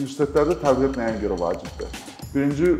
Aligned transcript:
universitetlərdə 0.00 0.58
tədqiqat 0.62 0.98
nəyə 1.00 1.20
görə 1.22 1.38
vacibdir? 1.40 2.00
Birinci 2.34 2.72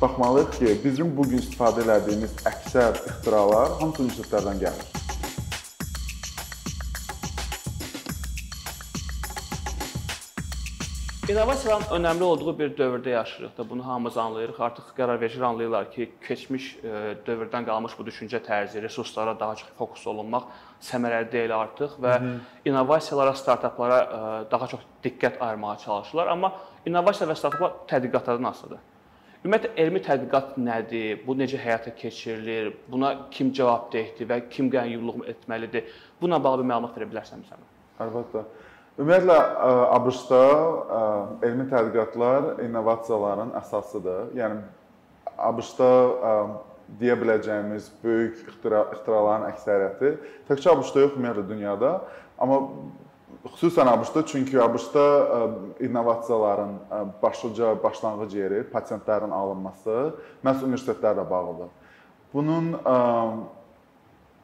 baxmalıyıq 0.00 0.54
ki, 0.58 0.76
bizim 0.84 1.10
bu 1.16 1.26
gün 1.30 1.42
istifadə 1.42 1.86
etdiyimiz 1.96 2.38
əksər 2.52 3.02
ixtiralar 3.02 3.74
hamısı 3.80 4.04
universitetlərdən 4.04 4.64
gəlir. 4.66 4.88
İnnovasiyanın 11.28 11.90
önəmli 11.92 12.22
olduğu 12.22 12.58
bir 12.58 12.70
dövrdə 12.76 13.08
yaşayırıq 13.08 13.58
da. 13.58 13.70
Bunu 13.70 13.86
hamımız 13.86 14.16
anlayırıq. 14.16 14.60
Artıq 14.60 14.94
qərarvericilər 14.96 15.44
anlayırlar 15.44 15.90
ki, 15.92 16.06
keçmiş 16.28 16.68
e, 16.80 16.92
dövrdən 17.26 17.66
qalmış 17.66 17.98
bu 17.98 18.06
düşüncə 18.06 18.40
tərzi, 18.46 18.80
resurslara 18.82 19.34
daha 19.40 19.56
çox 19.56 19.68
fokus 19.78 20.06
olunmaq 20.06 20.46
səmərəli 20.82 21.30
deyil 21.32 21.52
artıq 21.54 21.96
və 22.02 22.12
Hı 22.20 22.24
-hı. 22.24 22.38
innovasiyalara, 22.64 23.34
startaplara 23.34 23.98
e, 24.02 24.50
daha 24.50 24.66
çox 24.66 24.80
diqqət 25.04 25.40
ayırmağa 25.40 25.76
çalışırlar. 25.76 26.26
Amma 26.26 26.52
innovasiya 26.86 27.30
və 27.30 27.34
startaplar 27.34 27.72
tədqiqatlardan 27.88 28.48
asılıdır. 28.48 28.78
Ümumiyyətlə 29.44 29.70
elmi 29.76 30.00
tədqiqat 30.02 30.56
nədir? 30.58 31.20
Bu 31.26 31.34
necə 31.38 31.58
həyata 31.62 31.94
keçirilir? 31.94 32.72
Buna 32.90 33.12
kim 33.30 33.52
cavabdehdir 33.52 34.26
və 34.26 34.48
kim 34.50 34.70
qəyyumluq 34.70 35.28
etməlidir? 35.30 35.84
Buna 36.20 36.44
bağlı 36.44 36.64
bir 36.64 36.68
məlumat 36.72 36.96
verə 36.98 37.06
bilərsən 37.12 37.44
bizə? 37.44 37.58
Əlbəttə. 38.02 38.42
Ümumiyyətlə 38.98 39.36
ABŞ-da 39.94 40.42
elmi 41.46 41.68
tədqiqatlar 41.70 42.64
innovasiyaların 42.64 43.54
əsasıdır. 43.60 44.32
Yəni 44.40 44.58
ABŞ-da 45.38 45.90
deyə 47.00 47.16
biləcəyimiz 47.20 47.90
böyük 48.02 48.40
ixtira 48.48 48.86
ixtiraların 48.94 49.48
əksəriyyəti 49.52 50.14
təkcə 50.48 50.72
ABŞ-da 50.72 51.04
yox, 51.04 51.18
ümumiyyətlə 51.18 51.44
dünyada, 51.50 51.92
amma 52.40 52.62
xüsusən 53.52 53.90
ABŞ-da 53.92 54.24
çünki 54.26 54.60
ABC-da 54.62 55.04
innovasiyaların 55.84 56.72
başlıca 57.22 57.74
başlanğıc 57.82 58.34
yeri 58.34 58.64
patentlərin 58.72 59.30
alınması 59.34 59.98
məhz 60.44 60.64
universitetlərlə 60.64 61.28
bağlıdır. 61.30 61.70
Bunun 62.32 62.74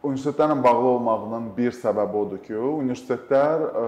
universitetlərlə 0.04 0.56
bağlı 0.64 0.88
olmağının 0.94 1.48
bir 1.56 1.72
səbəbi 1.76 2.20
odur 2.20 2.40
ki, 2.44 2.54
universitetlər 2.56 3.62
e, 3.64 3.84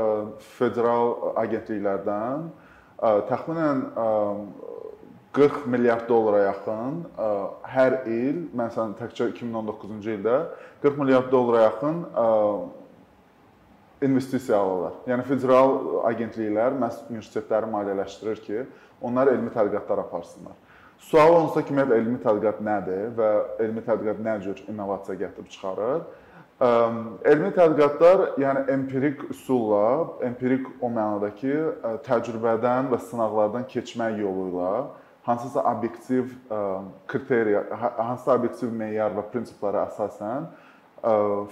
federal 0.57 1.13
agentliklərdən 1.43 2.47
e, 2.49 3.11
təxminən 3.31 3.83
40 5.37 5.53
e, 5.53 5.71
milyard 5.71 6.09
dollara 6.09 6.43
yaxın 6.47 7.03
hər 7.75 8.01
il, 8.09 8.43
məsələn 8.57 8.97
təkcə 8.99 9.31
2019-cu 9.35 10.17
ildə 10.17 10.41
40 10.83 11.01
milyard 11.03 11.31
dollara 11.33 11.67
yaxın 11.69 12.03
investisiya 14.03 14.59
alırlar. 14.59 14.99
Yəni 15.09 15.25
federal 15.29 15.75
agentliklər 16.09 16.77
məhz 16.81 17.07
universitetləri 17.11 17.71
maliyyələşdirir 17.73 18.43
ki, 18.45 18.65
onlar 19.01 19.31
elmi 19.33 19.53
tədqiqatlar 19.55 20.05
aparsınlar. 20.05 20.57
Sual 20.99 21.35
onsa 21.37 21.63
ki, 21.63 21.73
ümumiyyətlə 21.73 22.01
elmi 22.01 22.21
tədqiqat 22.25 22.61
nədir 22.65 23.09
və 23.17 23.31
elmi 23.65 23.85
tədqiqat 23.85 24.23
nə 24.25 24.37
cür 24.45 24.63
innovasiya 24.69 25.19
gətirib 25.25 25.49
çıxarır? 25.55 26.05
Elmi 27.33 27.51
tədqiqatlar, 27.57 28.23
yəni 28.41 28.63
empirik 28.73 29.25
üsulla, 29.33 29.87
empirik 30.25 30.69
o 30.81 30.93
mənada 30.93 31.33
ki, 31.37 31.57
təcrübədən 32.07 32.89
və 32.93 33.01
sınaqlardan 33.11 33.67
keçmək 33.73 34.23
yolu 34.23 34.47
ilə 34.53 34.71
hansısa 35.27 35.63
obyektiv 35.73 36.25
kriteriya, 37.09 37.65
hansısa 37.97 38.37
obyektiv 38.39 38.73
meyar 38.73 39.15
və 39.17 39.25
prinsiplərə 39.33 39.83
əsasən 39.89 40.47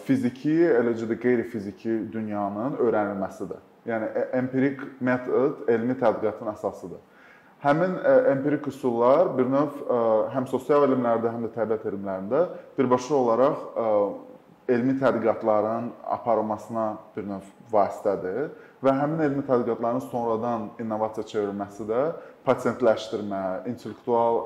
fiziki, 0.07 0.55
eləcə 0.79 1.09
də 1.11 1.19
qeyri-fiziki 1.21 1.97
dünyanın 2.13 2.79
öyrənilməsidir. 2.83 3.59
Yəni 3.85 4.07
empirik 4.39 4.81
metod 5.05 5.67
elmi 5.69 5.97
tədqiqatın 6.01 6.55
əsasıdır. 6.55 7.03
Həmin 7.65 7.99
empirik 8.31 8.67
üsullar 8.69 9.33
bir 9.39 9.51
növ 9.51 9.83
həm 10.35 10.47
sosial 10.49 10.87
elmlərdə, 10.87 11.33
həm 11.35 11.49
də 11.49 11.51
təbiət 11.57 11.85
elmlərində 11.91 12.47
birbaşa 12.79 13.15
olaraq 13.19 13.67
elmi 14.69 14.97
tədqiqatların 15.01 15.91
aparılmasına 16.17 16.87
bir 17.17 17.27
növ 17.29 17.49
vasitədir 17.73 18.53
və 18.85 18.95
həmin 19.01 19.23
elmi 19.27 19.45
tədqiqatların 19.49 20.05
sonradan 20.11 20.71
innovasiya 20.81 21.27
çevrilməsi 21.33 21.87
də 21.89 22.03
patentləşdirmə, 22.47 23.43
intellektual 23.71 24.41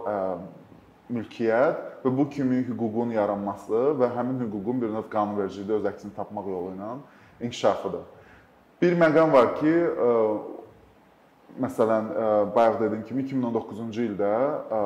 mülkiyyət 1.08 2.04
və 2.04 2.12
bu 2.18 2.28
kimi 2.30 2.60
hüququn 2.68 3.14
yaranması 3.16 3.94
və 4.00 4.10
həmin 4.16 4.42
hüququn 4.44 4.82
bir 4.82 4.94
növ 4.94 5.08
qanunvericilikdə 5.12 5.80
öz 5.80 5.90
əksini 5.92 6.14
tapmaq 6.18 6.50
yolu 6.50 6.74
ilə 6.76 6.92
inkişafıdır. 7.46 8.06
Bir 8.82 8.94
məqam 8.98 9.32
var 9.32 9.54
ki, 9.58 9.74
Məsələn, 11.58 12.10
e, 12.12 12.26
bayaq 12.54 12.76
dediyim 12.80 13.04
kimi 13.08 13.24
2019-cu 13.26 14.04
ildə 14.04 14.30
e, 14.30 14.80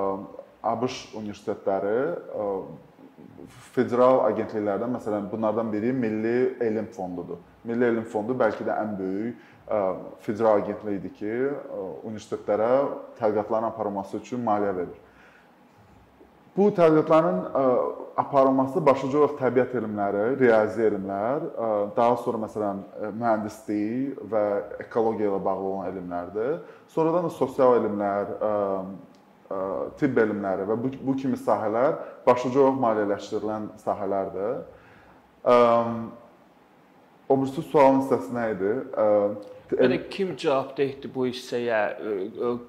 ABŞ 0.73 0.99
universitetləri 1.19 1.99
e, 2.15 2.47
federal 3.75 4.23
agentliklərdən, 4.29 4.93
məsələn, 4.97 5.31
bunlardan 5.33 5.73
biri 5.73 5.93
Milli 5.93 6.57
Elm 6.61 6.87
Fondudur. 6.95 7.41
Milli 7.65 7.89
Elm 7.89 8.05
Fondu 8.09 8.37
bəlkə 8.39 8.67
də 8.67 8.77
ən 8.83 8.99
böyük 8.99 9.49
federal 10.21 10.61
agentlikdir 10.61 11.15
ki, 11.17 11.33
universitetlərə 12.05 12.73
tədqiqatların 13.21 13.71
aparılması 13.71 14.19
üçün 14.19 14.43
maliyyə 14.45 14.75
verir. 14.77 14.99
Bu 16.57 16.67
tədqiqatların 16.77 17.39
aparılması 18.21 18.83
başlıca 18.85 19.19
olaraq 19.23 19.39
təbiət 19.39 19.79
elmləri, 19.79 20.25
riyazi 20.43 20.83
elmlər, 20.91 21.47
daha 21.97 22.19
sonra 22.21 22.43
məsələn 22.43 22.83
mühəndislik 23.17 24.19
və 24.35 24.43
ekologiya 24.85 25.31
ilə 25.31 25.41
bağlı 25.47 25.71
olan 25.71 25.89
elmlərdir. 25.95 26.59
Sonradan 26.93 27.31
da 27.31 27.33
sosial 27.39 27.79
elmlər, 27.79 28.35
tibb 30.01 30.19
elmləri 30.23 30.67
və 30.69 30.77
bu, 30.83 30.91
bu 31.03 31.17
kimi 31.17 31.37
sahələr 31.37 31.97
başlıca 32.27 32.61
olaraq 32.61 32.81
maliyyələşdirilən 32.87 33.69
sahələrdir. 33.85 34.61
O 37.29 37.37
birisi 37.41 37.63
sualın 37.71 38.03
hissəsi 38.03 38.35
nə 38.37 38.47
idi? 38.55 38.73
Yəni 39.79 39.99
kim 40.13 40.35
cavabdehdir 40.37 41.13
bu 41.15 41.27
hissəyə? 41.31 41.83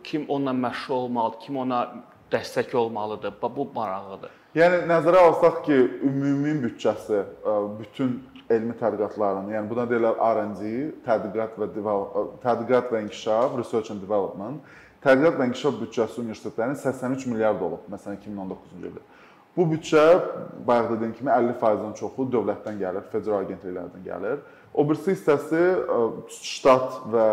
Kim 0.03 0.25
onunla 0.27 0.53
məşğul 0.67 0.95
olmalıdır? 0.95 1.39
Kim 1.45 1.57
ona 1.63 1.79
dəstək 2.31 2.75
olmalıdır. 2.77 3.33
Bu 3.41 3.67
maraqlıdır. 3.75 4.31
Yəni 4.55 4.83
nəzərə 4.89 5.25
alsaq 5.27 5.63
ki, 5.65 5.77
ümumi 6.05 6.53
büdcəsi 6.67 7.23
bütün 7.79 8.21
elmi 8.53 8.75
tədqiqatların, 8.77 9.47
yəni 9.55 9.69
buna 9.69 9.85
deyirlər 9.89 10.19
R&D, 10.19 10.71
tədqiqat 11.07 11.55
və 11.57 11.67
tədqiqat 12.43 12.91
və 12.93 13.01
inkişaf, 13.07 13.57
research 13.57 13.89
and 13.91 14.03
development, 14.03 14.61
tədqiqat 15.03 15.39
və 15.39 15.49
inkişaf 15.49 15.79
büdcəsi 15.81 16.21
universitetlərin 16.23 16.79
83 16.79 17.27
milyard 17.31 17.61
olub, 17.61 17.85
məsələn 17.91 18.19
2019-cu 18.23 18.81
ildə. 18.81 19.03
Bu 19.57 19.67
büdcə 19.69 20.03
bayaq 20.67 20.87
dediyim 20.95 21.13
kimi 21.13 21.29
50%-dən 21.29 21.91
çoxu 21.99 22.25
dövlətdən 22.33 22.79
gəlir, 22.79 23.03
federal 23.11 23.43
agentliklərdən 23.43 24.05
gəlir. 24.07 24.39
O 24.73 24.85
birisi 24.89 25.13
hissəsi 25.13 25.59
ştat 26.33 27.03
və 27.13 27.25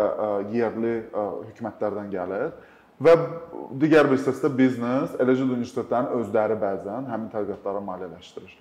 yerli 0.53 0.93
hökumətlərdən 1.15 2.11
gəlir. 2.13 2.51
Və 3.01 3.15
digər 3.81 4.11
bir 4.11 4.19
hissəsi 4.19 4.43
də 4.45 4.51
biznes, 4.59 5.15
eləcə 5.17 5.47
də 5.47 5.55
universitetlərin 5.55 6.11
özləri 6.19 6.59
bəzən 6.61 7.09
həmin 7.09 7.31
tədqiqatlara 7.33 7.81
maliyyələşdirir. 7.87 8.53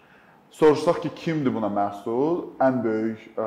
Soruşsaq 0.51 1.03
ki, 1.03 1.11
kimdir 1.15 1.55
buna 1.55 1.71
məsul? 1.71 2.57
Ən 2.63 2.81
böyük 2.83 3.23
ə, 3.39 3.47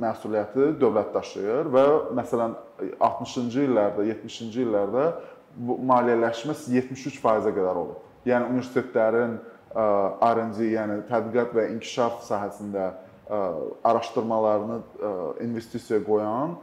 məsuliyyəti 0.00 0.70
dövlət 0.80 1.12
daşıyır 1.14 1.68
və 1.74 1.84
məsələn 2.16 2.56
60-cı 2.96 3.66
illərdə, 3.68 4.06
70-ci 4.08 4.64
illərdə 4.64 5.04
bu 5.56 5.76
maliyyələşmə 5.90 6.56
73%-ə 6.56 7.52
qədər 7.52 7.80
olub. 7.82 8.00
Yəni 8.28 8.48
universitetlərin 8.54 9.36
R&D, 9.76 10.70
yəni 10.72 10.98
tədqiqat 11.10 11.54
və 11.56 11.68
inkişaf 11.74 12.24
sahəsində 12.26 12.88
ə, 12.88 13.40
araşdırmalarını 13.92 14.80
ə, 14.80 15.14
investisiyaya 15.44 16.04
qoyan 16.08 16.56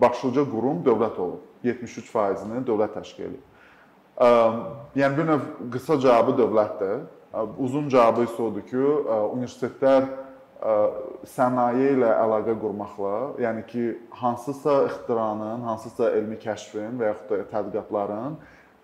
başlıca 0.00 0.46
qurum 0.54 0.84
dövlət 0.86 1.18
olub. 1.18 1.46
73%-ni 1.64 2.62
dövlət 2.64 2.94
təşkil 2.96 3.26
edir. 3.26 3.42
Yəni 4.96 5.16
bir 5.16 5.26
növ 5.28 5.48
qısa 5.72 5.98
cavabı 6.00 6.36
dövlətdir. 6.38 7.02
Uzun 7.58 7.88
cavabı 7.88 8.24
isə 8.26 8.42
odur 8.42 8.64
ki, 8.66 8.80
universitetlər 9.36 10.08
sənaye 11.30 11.92
ilə 11.94 12.10
əlaqə 12.24 12.56
qurmaqla, 12.58 13.12
yəni 13.40 13.62
ki, 13.70 13.84
hansısa 14.18 14.80
ixtiranın, 14.88 15.62
hansısa 15.68 16.10
elmi 16.18 16.40
kəşfin 16.42 16.98
və 16.98 17.12
yaxud 17.12 17.30
da 17.30 17.46
tədqiqatların 17.54 18.36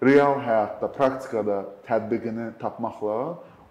real 0.07 0.39
həyatda, 0.47 0.93
praktikada 0.95 1.59
tətbiqini 1.89 2.53
tapmaqla 2.63 3.19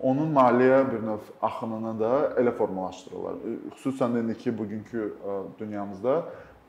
onun 0.06 0.30
maliyyə 0.36 0.84
bir 0.92 1.02
növ 1.08 1.34
axınını 1.42 1.94
da 2.00 2.14
elə 2.42 2.52
formalaşdırırlar. 2.60 3.42
Xüsusən 3.78 4.16
də 4.16 4.26
indiki 4.26 4.52
bugünkü 4.58 5.12
dünyamızda 5.60 6.18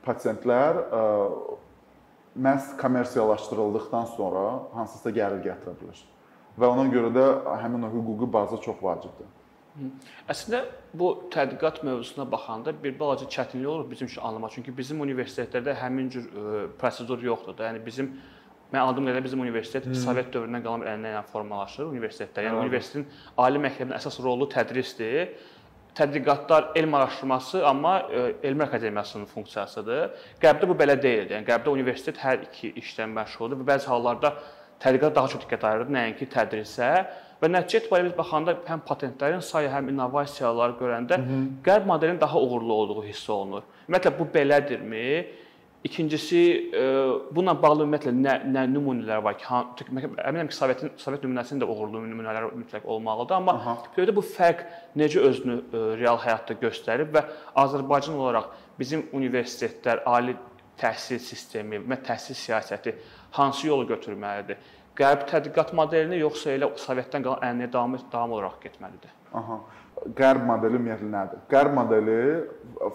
pasientlər 0.06 0.84
məhz 2.38 2.76
kommersiyalaşdırıldıqdan 2.80 4.12
sonra 4.14 4.44
hansısa 4.78 5.10
gəlir 5.10 5.42
gətirə 5.50 5.74
bilər. 5.80 6.04
Və 6.56 6.68
ona 6.68 6.86
görə 6.92 7.10
də 7.12 7.24
həmin 7.62 7.84
o 7.84 7.90
hüquqi 7.92 8.28
baza 8.32 8.60
çox 8.64 8.78
vacibdir. 8.82 9.28
Əslində 10.32 10.62
bu 10.96 11.10
tədqiqat 11.32 11.82
mövzusuna 11.84 12.24
baxanda 12.32 12.72
bir 12.82 12.94
balaca 13.00 13.26
çətinlik 13.28 13.68
olur 13.68 13.90
bizim 13.90 14.08
üçün 14.08 14.22
anlamaq. 14.24 14.54
Çünki 14.54 14.72
bizim 14.76 15.02
universitetlərdə 15.04 15.74
həmin 15.76 16.08
cür 16.14 16.24
ə, 16.24 16.62
prosedur 16.80 17.20
yoxdur 17.22 17.58
da. 17.58 17.68
Yəni 17.68 17.82
bizim 17.84 18.14
mən 18.72 18.80
aldığım 18.80 19.10
qədərlə 19.10 19.24
bizim 19.26 19.44
universitet 19.44 19.84
hmm. 19.84 19.98
Sovet 20.00 20.32
dövründən 20.32 20.64
qalan 20.64 20.84
bir 20.84 20.92
ənənə 20.94 21.12
ilə 21.12 21.22
formalaşır 21.32 21.90
universitetlər. 21.90 22.48
Yəni 22.48 22.64
universitetin 22.64 23.06
ali 23.44 23.60
məktəbinin 23.66 23.98
əsas 24.00 24.18
rolu 24.24 24.48
tədrisdir. 24.56 25.36
Tədqiqatlar 25.96 26.72
elm 26.76 26.96
araşdırması, 26.96 27.62
amma 27.68 27.98
ə, 28.08 28.26
elm 28.48 28.64
akademiyasının 28.64 29.28
funksiyasıdır. 29.28 30.08
Qərbdə 30.40 30.68
bu 30.72 30.76
belə 30.76 30.96
deyil. 31.02 31.28
Yəni 31.36 31.44
qərbdə 31.52 31.72
universitet 31.72 32.20
hər 32.24 32.48
iki 32.48 32.72
işlə 32.80 33.08
məşğuldur 33.12 33.60
və 33.60 33.74
bəzi 33.74 33.92
hallarda 33.92 34.38
tədqiqat 34.82 35.14
daha 35.16 35.30
çox 35.32 35.44
diqqət 35.44 35.64
ayırır, 35.68 35.94
nəinki 35.96 36.28
tədrisə. 36.32 36.90
Və 37.40 37.48
nəticə 37.52 37.82
etibarilə 37.82 38.10
biz 38.10 38.16
baxanda 38.16 38.54
həm 38.64 38.82
patentlərin 38.88 39.42
sayı, 39.44 39.68
həm 39.72 39.90
innovasiyaları 39.92 40.78
görəndə 40.80 41.18
Hı 41.18 41.26
-hı. 41.32 41.40
qərb 41.66 41.86
modelinin 41.86 42.20
daha 42.20 42.40
uğurlu 42.40 42.72
olduğu 42.72 43.04
hiss 43.04 43.30
olunur. 43.30 43.62
Ümumiyyətlə 43.88 44.18
bu 44.18 44.28
belədirmi? 44.34 45.26
İkincisi, 45.84 46.70
e, 46.74 46.82
bununla 47.34 47.62
bağlı 47.62 47.84
ümumiyyətlə 47.84 48.12
nə 48.24 48.32
nə 48.54 48.62
nümunələr 48.72 49.22
var 49.24 49.36
ki, 49.38 49.44
əminəm 50.28 50.48
ki, 50.48 50.56
Sovetin 50.56 50.90
Sovet 50.96 51.22
nümunəsində 51.24 51.62
də 51.62 51.68
uğurlu 51.68 52.00
nümunələr 52.00 52.48
mütləq 52.62 52.84
olmalıdır, 52.84 53.34
amma 53.34 53.76
görədə 53.96 54.14
bu 54.16 54.20
fərq 54.20 54.64
necə 54.96 55.20
özünü 55.20 55.56
e, 55.56 55.78
real 56.00 56.18
həyatda 56.18 56.54
göstərib 56.64 57.12
və 57.14 57.22
Azərbaycan 57.54 58.18
olaraq 58.18 58.50
bizim 58.78 59.04
universitetlər, 59.12 60.02
ali 60.06 60.36
təhsil 60.80 61.20
sistemi 61.22 61.78
və 61.80 62.00
təhsil 62.04 62.36
siyasəti 62.36 62.94
hansı 63.36 63.66
yolu 63.68 63.86
götürməlidir? 63.88 64.60
Qərb 64.96 65.26
tədqiqat 65.28 65.74
modelini 65.76 66.22
yoxsa 66.22 66.54
elə 66.56 66.70
Sovetdən 66.80 67.24
qalan 67.24 67.42
ənənəyə 67.44 67.72
davam 67.72 67.98
davam 68.12 68.32
olaraq 68.38 68.62
getməlidir? 68.62 69.12
Aha. 69.36 69.58
Qərb 70.16 70.42
modeli 70.48 70.78
ümumiyyətlə 70.78 71.10
nədir? 71.12 71.42
Qərb 71.52 71.74
modeli 71.76 72.16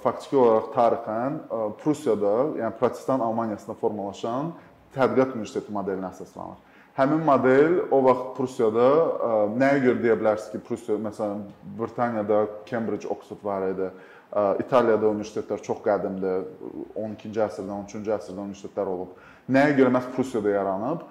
faktiki 0.02 0.38
olaraq 0.38 0.68
tarixən 0.76 1.38
Prusiyada, 1.82 2.34
yəni 2.62 2.74
Protestant 2.80 3.26
Almaniyasında 3.26 3.78
formalaşan 3.82 4.52
tədqiqat 4.96 5.34
universiteti 5.38 5.74
modelinə 5.74 6.10
əsaslanır. 6.12 6.60
Həmin 6.98 7.22
model 7.24 7.78
o 7.94 8.02
vaxt 8.04 8.34
Prusiyada 8.38 8.88
nəyə 9.56 9.80
görə 9.86 10.02
deyə 10.04 10.16
bilərsiniz 10.20 10.52
ki, 10.52 10.60
Prusiya 10.68 10.98
məsələn 11.00 11.46
Britaniyada 11.78 12.42
Cambridge, 12.68 13.08
Oxford 13.08 13.46
var 13.48 13.64
idi. 13.70 13.88
İtaliyada 14.60 15.08
universitetlər 15.08 15.64
çox 15.64 15.80
qədimdir. 15.86 16.44
12-ci 16.96 17.42
əsrdən, 17.48 17.72
13-cü 17.88 18.14
əsrdən 18.18 18.44
universitetlər 18.44 18.92
olub. 18.92 19.16
Nəyə 19.50 19.74
görə 19.80 19.94
məhz 19.96 20.12
Prusiyada 20.16 20.50
yaranıb? 20.50 21.08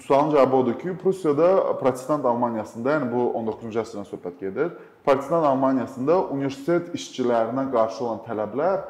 Sualın 0.00 0.30
cavabı 0.30 0.56
odur 0.56 0.78
ki, 0.78 0.96
Prusiyada 1.02 1.78
protestant 1.78 2.24
Almaniyasında, 2.24 2.94
yəni 2.96 3.10
bu 3.12 3.26
19-cu 3.42 3.82
əsrdən 3.82 4.08
söhbət 4.08 4.40
gedir. 4.40 4.70
Protestant 5.04 5.46
Almaniyasında 5.46 6.16
universitet 6.32 6.94
işçilərinə 6.96 7.66
qarşı 7.72 8.04
olan 8.04 8.22
tələblər 8.28 8.80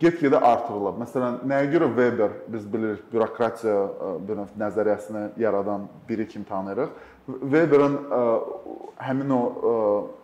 get-gedə 0.00 0.40
artırılıb. 0.40 0.98
Məsələn, 1.02 1.40
nəyə 1.48 1.70
görə 1.74 1.88
Weber 1.92 2.36
biz 2.48 2.66
bilirik, 2.72 3.02
bürokratiya 3.12 3.76
e, 3.76 4.12
bir 4.28 4.38
növ 4.38 4.54
nəzəriyyəsini 4.60 5.24
yaradan 5.40 5.88
biri 6.08 6.28
kimi 6.28 6.44
tanıyırıq. 6.48 6.94
Weberin 7.40 7.98
ə, 7.98 8.20
e, 8.20 8.76
həmin 9.04 9.34
o 9.36 9.40
ə, 9.42 9.74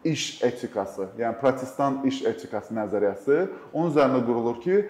e, 0.05 0.13
iş 0.13 0.25
etikası, 0.49 1.11
yəni 1.21 1.41
protestant 1.43 2.07
iş 2.09 2.23
etikası 2.33 2.77
nəzəriyyəsi 2.77 3.43
onun 3.73 3.93
üzərində 3.93 4.23
qurulur 4.25 4.63
ki, 4.65 4.81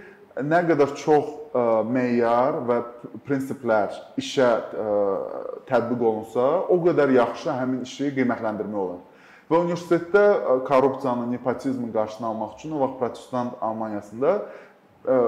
nə 0.45 0.61
qədər 0.69 0.93
çox 0.99 1.29
ə, 1.29 1.61
e, 1.61 1.65
meyar 1.89 2.59
və 2.69 2.79
prinsiplər 3.27 3.95
işə 4.21 4.49
ə, 4.49 4.85
e, 4.85 5.45
tətbiq 5.69 6.03
olunsa, 6.03 6.45
o 6.69 6.77
qədər 6.85 7.15
yaxşı 7.17 7.55
həmin 7.57 7.87
işi 7.87 8.13
qiymətləndirmək 8.19 8.83
olar. 8.83 9.01
Və 9.49 9.63
universitetdə 9.63 10.25
ə, 10.37 10.59
korrupsiyanın, 10.69 11.33
nepotizmin 11.33 11.93
qarşısını 11.95 12.29
almaq 12.33 12.55
üçün 12.59 12.77
o 12.77 12.83
vaxt 12.85 13.01
protestant 13.01 13.57
Almaniyasında 13.65 14.37
ə, 14.37 15.19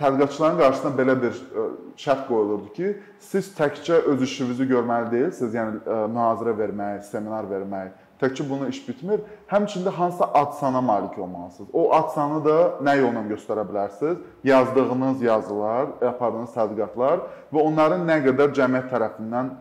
tədqiqatçıların 0.00 0.60
qarşısına 0.64 0.92
belə 0.98 1.16
bir 1.22 1.38
ə, 1.38 1.70
şərt 2.00 2.26
qoyulurdu 2.26 2.74
ki, 2.74 2.94
siz 3.30 3.52
təkcə 3.54 4.02
öz 4.10 4.26
işinizi 4.26 4.66
görməli 4.72 5.12
deyilsiniz, 5.14 5.54
yəni 5.54 5.84
ə, 5.84 6.02
mühazirə 6.10 6.56
vermək, 6.58 7.04
seminar 7.12 7.46
vermək, 7.50 7.94
Təkcə 8.20 8.44
bunu 8.48 8.68
iş 8.68 8.82
bitmir. 8.88 9.22
Həmçində 9.48 9.92
hansısa 9.96 10.26
adsana 10.36 10.80
malik 10.80 11.18
olmalısınız. 11.18 11.70
O 11.72 11.92
adsanı 11.96 12.42
da 12.44 12.56
nə 12.84 12.98
yolla 13.00 13.22
göstərə 13.30 13.64
bilərsiniz? 13.68 14.18
Yazdığınız 14.44 15.22
yazılar, 15.22 15.86
apardığınız 16.10 16.52
tədqiqatlar 16.56 17.24
və 17.52 17.62
onların 17.64 18.04
nə 18.08 18.18
qədər 18.26 18.52
cəmiyyət 18.58 18.92
tərəfindən 18.92 19.54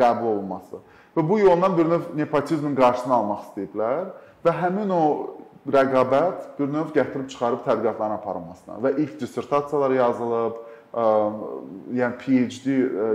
qəbul 0.00 0.34
olunması. 0.34 0.82
Və 1.16 1.24
bu 1.28 1.38
yolla 1.38 1.70
bir 1.78 1.88
növ 1.88 2.12
nepotizmin 2.18 2.76
qarşısını 2.76 3.14
almaq 3.16 3.48
istəyiblər 3.48 4.12
və 4.44 4.54
həmin 4.60 4.92
o 4.92 5.02
rəqabət 5.72 6.58
bir 6.58 6.68
növ 6.68 6.92
gətirib 6.92 7.28
çıxarıb 7.32 7.64
tədqiqatların 7.64 8.18
aparılmasına 8.18 8.80
və 8.84 8.96
ilk 9.00 9.16
dissertasiyalar 9.20 9.94
yazılıb, 9.96 10.58
ə, 10.92 11.06
yəni 12.00 12.18
PhD 12.20 12.74
ə, 12.74 13.06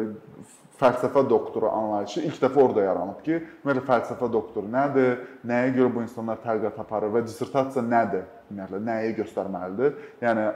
fəlsəfə 0.79 1.25
doktoru 1.29 1.67
anlayışı 1.69 2.21
ilk 2.27 2.37
dəfə 2.39 2.61
orada 2.63 2.85
yaranıb 2.85 3.19
ki, 3.25 3.41
ümumiyyətlə 3.61 3.83
fəlsəfə 3.89 4.29
doktoru 4.31 4.71
nədir, 4.71 5.17
nəyə 5.47 5.73
görə 5.75 5.91
bu 5.95 6.05
insanlar 6.05 6.39
tədqiqat 6.45 6.79
aparır 6.85 7.11
və 7.17 7.25
dissertasiya 7.27 7.83
nədir? 7.83 8.23
Ümumiyyətlə 8.51 8.79
nəyi 8.87 9.11
göstərməlidir? 9.19 9.99
Yəni 10.23 10.47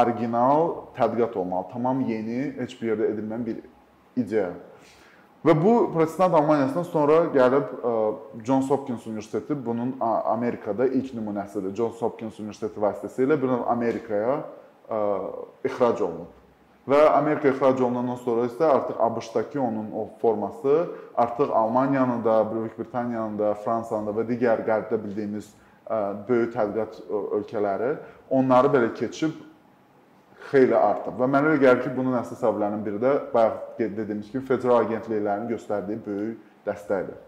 orijinal 0.00 0.66
tədqiqat 0.96 1.36
olmalı, 1.36 1.68
tamam 1.74 2.00
yeni, 2.08 2.40
heç 2.56 2.74
bir 2.80 2.94
yerdə 2.94 3.12
edilməyən 3.12 3.46
bir 3.50 3.62
ideya. 4.24 4.50
Və 5.44 5.54
bu 5.56 5.74
protestant 5.92 6.34
Almaniyasından 6.36 6.88
sonra 6.88 7.20
gəlib 7.32 7.70
Johns 8.44 8.68
Hopkins 8.68 9.06
Universiteti 9.06 9.54
bunun 9.66 9.94
Amerikada 10.00 10.84
ilk 10.86 11.14
nümunəsidir. 11.16 11.72
Johns 11.76 12.02
Hopkins 12.04 12.36
Universiteti 12.40 12.80
vasitəsilə 12.80 13.40
bunun 13.40 13.62
Amerikaya 13.72 14.42
ixrac 15.64 16.02
olunub. 16.04 16.39
Və 16.88 17.00
Amerika 17.12 17.50
ixrac 17.52 17.80
olunandan 17.82 18.16
sonra 18.22 18.46
isə 18.48 18.64
artıq 18.64 19.00
ABŞ-dakı 19.04 19.60
onun 19.60 19.90
o 19.92 20.06
forması 20.20 20.86
artıq 21.14 21.52
Almaniyanın 21.52 22.24
da, 22.24 22.54
Böyük 22.54 22.78
Britaniyanın 22.78 23.38
da, 23.38 23.54
Fransanın 23.54 24.06
da 24.06 24.16
və 24.16 24.24
digər 24.30 24.64
qərbdə 24.66 25.02
bildiyimiz 25.04 25.52
böyük 26.28 26.54
tədqiqat 26.54 27.00
ölkələri 27.36 27.94
onları 28.30 28.72
belə 28.72 28.92
keçib 28.94 29.36
xeyli 30.50 30.76
artıb. 30.76 31.18
Və 31.20 31.28
mənə 31.28 31.52
elə 31.52 31.60
gəlir 31.62 31.82
ki, 31.84 31.92
bunun 31.96 32.16
əsas 32.20 32.40
səbəblərinin 32.40 32.84
biri 32.86 33.02
də 33.02 33.16
bayaq 33.34 33.58
dediyimiz 33.78 34.30
kimi 34.30 34.46
federal 34.46 34.84
agentliklərin 34.86 35.50
göstərdiyi 35.50 36.00
böyük 36.06 36.38
dəstəkdir. 36.66 37.18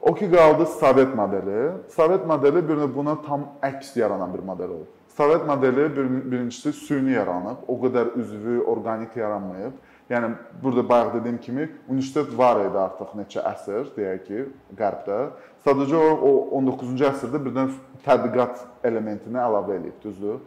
O 0.00 0.14
ki 0.14 0.30
qaldı 0.30 0.66
Sovet 0.66 1.14
modeli. 1.14 1.72
Sovet 1.96 2.26
modeli 2.26 2.68
bir 2.68 2.82
buna 2.94 3.16
tam 3.22 3.46
əks 3.62 3.94
yaranan 3.98 4.34
bir 4.34 4.42
model 4.44 4.68
olub. 4.68 4.90
Sovet 5.16 5.46
modeli 5.46 5.96
bir, 5.96 6.30
birincisi 6.30 6.72
süni 6.72 7.12
yaranıb, 7.14 7.68
o 7.68 7.76
qədər 7.78 8.16
üzvü, 8.18 8.60
orqanik 8.66 9.16
yaranmayıb. 9.16 9.76
Yəni 10.10 10.32
burada 10.62 10.88
bayaq 10.88 11.14
dediyim 11.14 11.38
kimi 11.40 11.68
universitet 11.88 12.38
var 12.38 12.58
idi 12.64 12.78
artıq 12.78 13.14
neçə 13.20 13.44
əsr, 13.52 13.92
deyək 13.94 14.24
ki, 14.26 14.40
qərbdə. 14.80 15.20
Sadəcə 15.64 16.00
o 16.00 16.32
19-cu 16.58 17.06
əsrdə 17.12 17.40
birdən 17.46 17.70
tədqiqat 18.04 18.66
elementini 18.90 19.38
əlavə 19.40 19.78
edib, 19.78 19.94
düzdür? 20.02 20.42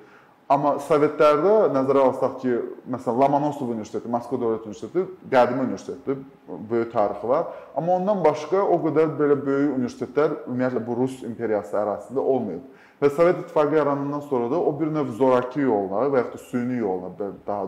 Amma 0.52 0.78
Sovetlərdə 0.80 1.54
nəzərə 1.76 2.04
alsaq 2.08 2.38
ki, 2.44 2.52
məsələn 2.92 3.18
Lomonosov 3.24 3.72
Universiteti, 3.74 4.08
Moskva 4.12 4.38
Dövlət 4.40 4.68
Universiteti 4.68 5.32
qədim 5.32 5.64
universitetdir, 5.64 6.22
böyük 6.70 6.94
tarixi 6.94 7.28
var. 7.28 7.50
Amma 7.76 7.98
ondan 7.98 8.22
başqa 8.24 8.62
o 8.64 8.78
qədər 8.86 9.16
belə 9.20 9.36
böyük 9.42 9.74
universitetlər 9.76 10.38
ümumiyyətlə 10.46 10.84
bu 10.88 10.96
Rus 11.02 11.18
imperiyası 11.28 11.76
ərazisində 11.82 12.24
olmayıb. 12.36 12.86
Və 13.02 13.10
Sovet 13.14 13.44
İttifaqı 13.44 13.76
yaranandan 13.76 14.20
sonra 14.20 14.52
da 14.52 14.60
o 14.60 14.80
bir 14.80 14.90
növ 14.94 15.12
zoraki 15.20 15.62
yolla 15.62 16.08
və 16.10 16.24
yaxud 16.24 16.34
da 16.34 16.44
süni 16.50 16.80
yolla 16.80 17.12
daha 17.48 17.68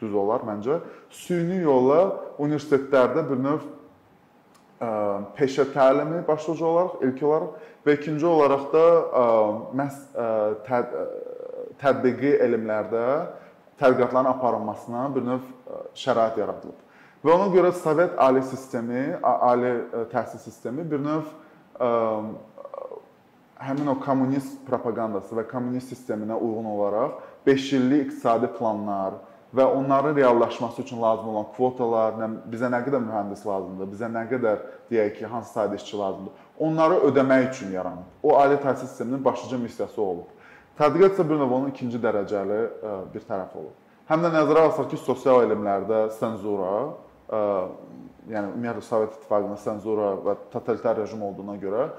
düz 0.00 0.14
olar 0.14 0.42
məncə. 0.46 0.80
Süni 1.10 1.60
yolla 1.62 2.00
universitetlərdə 2.42 3.22
bir 3.28 3.38
növ 3.38 3.60
ə, 4.82 4.90
peşə 5.38 5.68
təlimi 5.74 6.24
başlıca 6.26 6.66
olaraq 6.66 7.04
ilk 7.06 7.22
olaraq 7.22 7.68
və 7.86 7.96
ikinci 8.00 8.26
olaraq 8.26 8.66
da 8.74 8.84
ə, 9.22 9.24
məhz 9.78 10.00
ə, 10.10 10.28
təd, 10.66 10.96
tətbiqi 11.82 12.34
elmlərdə 12.42 13.06
tədqiqatların 13.78 14.30
aparılmasına 14.34 15.06
bir 15.14 15.26
növ 15.26 15.46
şərait 15.98 16.38
yaradılıb. 16.38 16.78
Və 17.22 17.30
ona 17.30 17.46
görə 17.54 17.70
Sovet 17.78 18.18
ali 18.18 18.42
sistemi, 18.42 19.12
ali 19.22 19.76
təhsil 20.10 20.42
sistemi 20.42 20.82
bir 20.90 21.02
növ 21.02 21.30
ə, 21.78 21.92
həmin 23.62 23.92
o 23.92 23.98
kommunist 24.02 24.62
propaqandası 24.66 25.36
və 25.38 25.44
kommunist 25.50 25.92
sisteminə 25.92 26.34
uyğun 26.34 26.66
olaraq 26.72 27.20
5 27.46 27.72
illik 27.78 28.06
iqtisadi 28.06 28.50
planlar 28.56 29.20
və 29.54 29.64
onların 29.64 30.16
reallaşması 30.16 30.82
üçün 30.82 31.02
lazım 31.02 31.28
olan 31.34 31.50
kvotalar, 31.56 32.16
bizə 32.50 32.70
nə 32.72 32.80
qədər 32.86 33.02
mühəndis 33.04 33.44
lazımdır, 33.46 33.90
bizə 33.92 34.08
nə 34.08 34.24
qədər 34.30 34.62
deyək 34.90 35.18
ki, 35.18 35.26
hansı 35.28 35.52
sayda 35.52 35.76
işçi 35.76 35.98
lazımdır, 35.98 36.46
onları 36.58 37.00
ödəmək 37.10 37.50
üçün 37.50 37.74
yaranıb. 37.76 38.08
O 38.22 38.38
ali 38.40 38.56
təhsil 38.64 38.88
sisteminin 38.88 39.24
başlıca 39.24 39.58
missiyası 39.58 40.02
olub. 40.02 40.32
Tədqiqat 40.78 41.18
isə 41.18 41.28
bir 41.28 41.36
növ 41.36 41.52
onun 41.52 41.70
ikinci 41.70 42.00
dərəcəli 42.00 42.60
e, 42.64 42.94
bir 43.14 43.26
tərəfi 43.28 43.60
olub. 43.60 43.76
Həm 44.08 44.24
də 44.24 44.32
nəzərə 44.38 44.66
alsaq 44.70 44.88
ki, 44.94 45.02
sosial 45.04 45.44
elmlərdə 45.44 46.06
senzura, 46.16 46.72
e, 47.28 47.42
yəni 48.32 48.54
ümumiyyətlə 48.54 48.86
Sovet 48.88 49.18
İttifaqının 49.18 49.60
senzura 49.60 50.14
və 50.24 50.38
totalitar 50.54 50.96
rejim 50.96 51.22
olduğuna 51.28 51.60
görə 51.60 51.90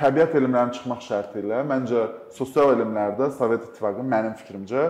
təbiət 0.00 0.34
elmlərinin 0.38 0.74
çıxmaq 0.76 1.00
şərti 1.04 1.44
ilə 1.44 1.62
məncə 1.66 2.04
sosial 2.34 2.74
elmlərdə 2.76 3.30
Sovet 3.36 3.64
İttifaqı 3.68 4.04
mənim 4.06 4.36
fikrimcə 4.40 4.88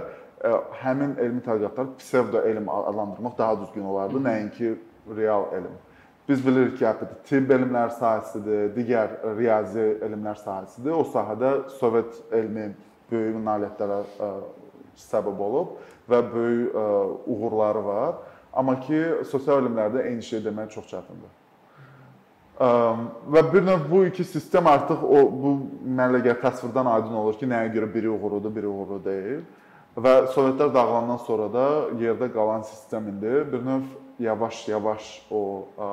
həmin 0.81 1.17
elmi 1.21 1.43
tədqiqatları 1.45 1.97
psevdo 2.01 2.43
elm 2.49 2.69
adlandırmaq 2.73 3.39
daha 3.39 3.61
düzgün 3.61 3.85
olardı, 3.93 4.21
nəinki 4.25 4.75
real 5.17 5.51
elm. 5.57 5.75
Biz 6.29 6.47
bilirik 6.47 6.77
ki, 6.79 6.85
hətta 6.87 7.09
tibb 7.27 7.51
elmləri 7.51 7.97
sahəsidir, 7.97 8.69
digər 8.77 9.17
riyazi 9.37 9.87
elmlər 10.07 10.39
sahəsidir. 10.39 10.95
O 10.95 11.03
sahədə 11.03 11.51
Sovet 11.81 12.21
elmi 12.33 12.71
böyük 13.11 13.41
nailiyyətlərə 13.49 13.99
səbəb 15.09 15.43
olub 15.49 15.75
və 16.11 16.23
böyük 16.33 16.79
uğurları 17.27 17.85
var. 17.85 18.15
Amma 18.53 18.79
ki, 18.81 19.03
sosial 19.31 19.65
elmlərdə 19.65 20.07
eyni 20.07 20.23
şey 20.23 20.45
demək 20.47 20.73
çox 20.77 20.87
çətindir. 20.93 21.40
Və 22.61 23.41
bir 23.53 23.65
növ 23.65 23.87
bu 23.89 24.03
iki 24.05 24.25
sistem 24.25 24.67
artıq 24.69 25.01
o 25.01 25.21
bu 25.33 25.53
mənə 25.97 26.19
gəlir 26.21 26.43
təsvirdən 26.43 26.91
aydın 26.93 27.17
olur 27.23 27.39
ki, 27.41 27.49
nəyə 27.49 27.71
görə 27.73 27.89
biri 27.95 28.11
uğurludur, 28.13 28.53
biri 28.53 28.69
uğurlu 28.69 28.99
deyil. 29.05 29.41
Və 29.97 30.13
Sovetlər 30.35 30.69
dağılandan 30.75 31.23
sonra 31.25 31.49
da 31.53 31.65
yerdə 31.99 32.29
qalan 32.33 32.63
sistem 32.69 33.09
indi 33.09 33.33
bir 33.53 33.65
növ 33.65 33.89
yavaş-yavaş 34.21 35.09
o 35.33 35.41
ə, 35.73 35.89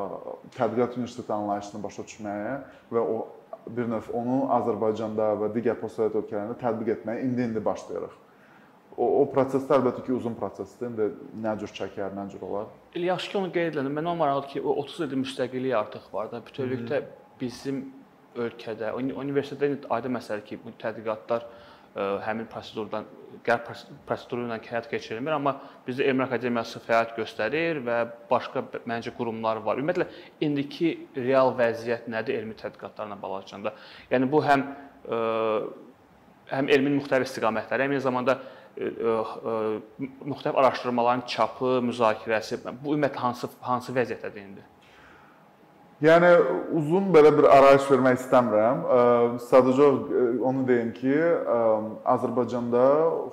tədqiqat 0.57 0.99
universiteti 0.99 1.33
anlayışını 1.33 1.81
başa 1.83 2.03
düşməyə 2.03 2.53
və 2.91 3.03
o 3.15 3.17
bir 3.77 3.87
növ 3.87 4.11
onu 4.19 4.43
Azərbaycanda 4.59 5.31
və 5.41 5.53
digər 5.55 5.79
postsovet 5.79 6.19
ölkələrində 6.19 6.59
tətbiq 6.59 6.97
etməyə 6.97 7.23
indi-indi 7.29 7.63
başlayırıq. 7.63 8.26
O, 8.97 9.05
o 9.21 9.25
proses 9.29 9.67
əlbəttə 9.69 10.01
ki, 10.07 10.13
uzun 10.15 10.33
prosesdir. 10.39 10.89
İndi 10.89 11.07
nə 11.43 11.53
cür 11.61 11.73
çəkər, 11.79 12.15
nə 12.17 12.23
cür 12.31 12.41
olar? 12.47 12.71
Yaxşı 12.97 13.29
ki, 13.29 13.37
onu 13.37 13.51
qeyd 13.53 13.75
etdin. 13.75 13.91
Mənə 13.93 14.15
maraqlıdır 14.17 14.49
ki, 14.55 14.63
o 14.65 14.73
30 14.81 15.03
ildir 15.05 15.21
müstəqillik 15.21 15.77
artıq 15.77 16.07
var 16.13 16.31
da. 16.31 16.41
Bütövlükdə 16.47 17.03
bizim 17.41 17.83
ölkədə, 18.37 18.95
universitetdə 18.97 19.85
aydın 19.93 20.17
məsələdir 20.17 20.45
ki, 20.49 20.59
bu 20.63 20.73
tədqiqatlar 20.81 21.45
ə, 21.45 22.09
həmin 22.25 22.49
prosedurdan 22.49 23.05
qərb 23.45 23.69
proseduru 24.07 24.47
ilə 24.47 24.57
həyat 24.65 24.89
keçirilmir, 24.89 25.35
amma 25.35 25.55
bizdə 25.85 26.05
Elmlər 26.09 26.31
Akademiyası 26.31 26.81
fəaliyyət 26.85 27.17
göstərir 27.19 27.81
və 27.85 27.97
başqa 28.31 28.65
məncə 28.89 29.13
qurumlar 29.17 29.61
var. 29.65 29.81
Ümumiyyətlə 29.81 30.07
indiki 30.47 30.93
real 31.17 31.53
vəziyyət 31.57 32.09
nədir 32.09 32.41
elmi 32.41 32.57
tədqiqatlarla 32.57 33.17
bağlı? 33.21 33.73
Yəni 34.09 34.29
bu 34.31 34.41
həm 34.45 34.69
ə, 35.05 35.19
həm 36.53 36.69
elmin 36.71 36.97
müxtəlif 37.01 37.29
istiqamətləri, 37.29 37.87
eyni 37.87 38.01
zamanda 38.03 38.39
müxtəlif 38.77 40.57
araşdırmaların 40.61 41.23
çapı, 41.27 41.77
müzakirəsi 41.89 42.59
bu 42.83 42.93
ümumiyyətlə 42.95 43.23
hansı 43.25 43.49
hansı 43.61 43.93
vəziyyətdədir 43.95 44.43
indi? 44.43 44.65
Yəni 46.05 46.27
uzun 46.77 47.07
belə 47.09 47.31
bir 47.33 47.47
arayış 47.49 47.87
vermək 47.89 48.19
istəmirəm. 48.19 48.83
Sadəcə 49.47 49.87
onu 50.45 50.67
deyim 50.67 50.91
ki, 50.93 51.15
Azərbaycanda 52.13 52.83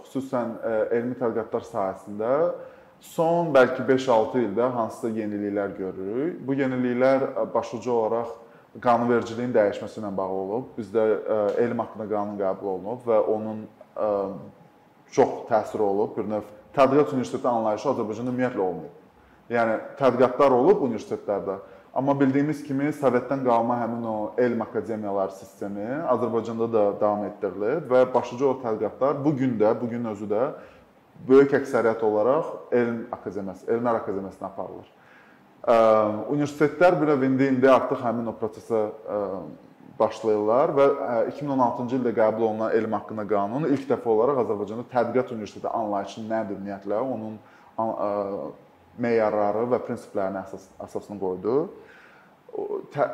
xüsusən 0.06 0.54
elmi 0.96 1.18
tədqiqatlar 1.20 1.66
sahəsində 1.68 2.30
son 3.04 3.52
bəlkə 3.52 3.84
5-6 3.84 4.46
ildə 4.46 4.70
hansısa 4.78 5.12
yeniliklər 5.12 5.76
görürük. 5.76 6.40
Bu 6.40 6.56
yeniliklər 6.56 7.28
başlıca 7.52 7.92
olaraq 7.92 8.32
qanunvericiliyin 8.80 9.52
dəyişməsi 9.52 10.00
ilə 10.00 10.16
bağlı 10.16 10.40
olub. 10.46 10.72
Bizdə 10.78 11.04
elm 11.60 11.84
haqqında 11.84 12.08
qanun 12.16 12.40
qəbul 12.40 12.78
olunub 12.78 13.04
və 13.04 13.18
onun 13.36 13.66
çox 15.12 15.44
təsiri 15.50 15.82
olub. 15.82 16.16
Bir 16.16 16.28
növ 16.30 16.48
tədqiqat 16.74 17.12
universiteti 17.14 17.48
anlayışı 17.48 17.88
Azərbaycanda 17.92 18.32
ümumiyyətlə 18.32 18.64
olmayıb. 18.64 18.98
Yəni 19.54 19.78
tədqiqatlar 19.98 20.54
olub 20.56 20.82
universitetlərdə, 20.86 21.58
amma 21.94 22.14
bildiyimiz 22.18 22.62
kimi 22.64 22.88
Sovetdən 22.96 23.44
qalma 23.44 23.76
həmin 23.82 24.06
o 24.08 24.14
elm 24.40 24.62
akademiyaları 24.64 25.36
sistemi 25.36 25.84
Azərbaycanda 26.10 26.70
da 26.72 26.84
davam 27.00 27.26
etdirilir 27.28 27.84
və 27.90 28.06
başlıca 28.14 28.48
o 28.48 28.54
tədqiqatlar 28.62 29.20
bu 29.24 29.34
gün 29.36 29.58
də, 29.60 29.74
bu 29.80 29.90
gün 29.92 30.08
özü 30.14 30.30
də 30.32 30.48
böyük 31.28 31.52
əksəriyyət 31.60 32.02
olaraq 32.02 32.72
elm 32.72 33.04
akademiyası, 33.12 33.66
elmlər 33.70 34.00
akademiyasına 34.00 34.48
aparılır. 34.48 34.88
Universitetlər 36.32 36.98
bir 37.00 37.12
növ 37.12 37.22
indi 37.28 37.46
indi 37.52 37.70
artıq 37.70 38.02
həmin 38.02 38.32
o 38.32 38.34
prosesə 38.40 38.80
başlayırlar 39.98 40.72
və 40.74 40.86
2016-cı 41.30 41.98
ildə 42.00 42.12
qəbul 42.16 42.48
olunan 42.48 42.74
elm 42.74 42.96
haqqında 42.98 43.24
qanun 43.30 43.68
ilk 43.70 43.84
dəfə 43.90 44.10
olaraq 44.10 44.40
Azərbaycanda 44.42 44.84
tədqiqat 44.90 45.32
universiteti 45.36 45.70
anlayışı 45.70 46.24
nədir 46.26 46.58
ümumiyyətlə, 46.58 46.98
onun 47.14 47.38
meyarları 49.04 49.66
və 49.72 49.80
prinsiplərini 49.86 50.40
əsas 50.42 50.66
əsasını 50.86 51.18
qoydu. 51.22 51.56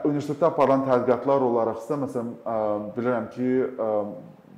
Universitetdə 0.08 0.50
aparılan 0.50 0.87
tədqiqatlar 0.88 1.44
olaraq 1.46 1.78
isə 1.84 1.96
məsələn 2.00 2.90
bilirəm 2.96 3.28
ki 3.32 3.49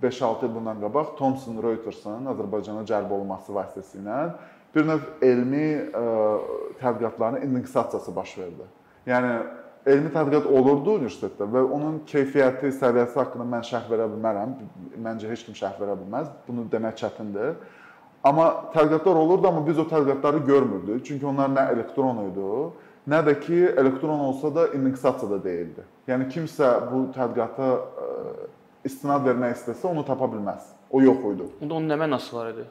5-6 0.02 0.48
il 0.48 0.54
bundan 0.56 0.80
qabaq 0.82 1.14
Thomson 1.18 1.60
Reuters'ın 1.62 2.26
Azərbaycana 2.32 2.82
cəlb 2.88 3.10
olunması 3.14 3.54
vasitəsilə 3.54 4.20
bir 4.74 4.86
növ 4.88 5.02
elmi 5.22 5.66
tədqiqatların 6.80 7.44
indeksasiyası 7.46 8.14
baş 8.16 8.38
verdi. 8.38 8.66
Yəni 9.06 9.32
elmi 9.86 10.10
tədqiqat 10.14 10.46
olurdu 10.46 10.96
universitetdə 11.00 11.46
və 11.50 11.62
onun 11.76 12.00
keyfiyyəti, 12.08 12.70
səviyyəsi 12.78 13.18
haqqında 13.18 13.46
mən 13.54 13.64
şərh 13.66 13.88
verə 13.90 14.08
bilmərəm. 14.12 14.54
Məncə 15.02 15.30
heç 15.30 15.44
kim 15.46 15.56
şərh 15.58 15.80
verə 15.80 15.96
bilməz. 15.98 16.28
Bunu 16.46 16.68
demək 16.72 17.00
çətindir. 17.02 17.56
Amma 18.24 18.48
tədqiqatlar 18.74 19.18
olurdu, 19.24 19.48
amma 19.48 19.64
biz 19.66 19.80
o 19.82 19.86
tədqiqatları 19.90 20.44
görmürdük. 20.46 21.04
Çünki 21.06 21.26
onlar 21.26 21.50
nə 21.50 21.66
elektron 21.74 22.20
idi, 22.28 22.50
nə 23.10 23.22
də 23.26 23.38
ki, 23.40 23.58
elektron 23.82 24.20
olsa 24.28 24.54
da 24.54 24.68
indeksasiyada 24.76 25.40
deyildi. 25.44 25.86
Yəni 26.10 26.28
kimsə 26.30 26.68
bu 26.92 27.08
tədqiqata 27.16 27.72
istinad 28.86 29.26
vermək 29.26 29.58
istəsə, 29.58 29.88
onu 29.90 30.06
tapa 30.06 30.30
bilməz. 30.30 30.70
O 30.90 31.02
yox 31.02 31.26
idi. 31.34 31.48
Onda 31.64 31.74
onun 31.80 31.90
nə 31.90 31.98
mənası 31.98 32.36
var 32.36 32.52
idi? 32.54 32.68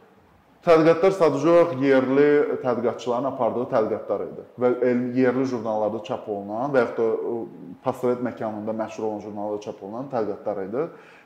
Tədqiqatlar 0.62 1.13
sadəcə 1.18 1.48
olaraq 1.50 1.80
yerli 1.82 2.25
tədqiqatçıların 2.62 3.27
apardığı 3.32 3.63
tədqiqatlar 3.72 4.24
idi 4.27 4.44
və 4.62 4.70
yerli 5.18 5.46
jurnallarda 5.50 6.03
çap 6.06 6.27
olunan 6.30 6.70
və 6.75 6.84
yaxud 6.84 7.00
da 7.00 7.39
postsovet 7.86 8.22
məkanında 8.27 8.75
məşhur 8.84 9.08
olan 9.08 9.24
jurnallarda 9.24 9.63
çap 9.63 9.82
olunan 9.82 10.12
tədqiqatlar 10.12 10.62
idi. 10.68 10.84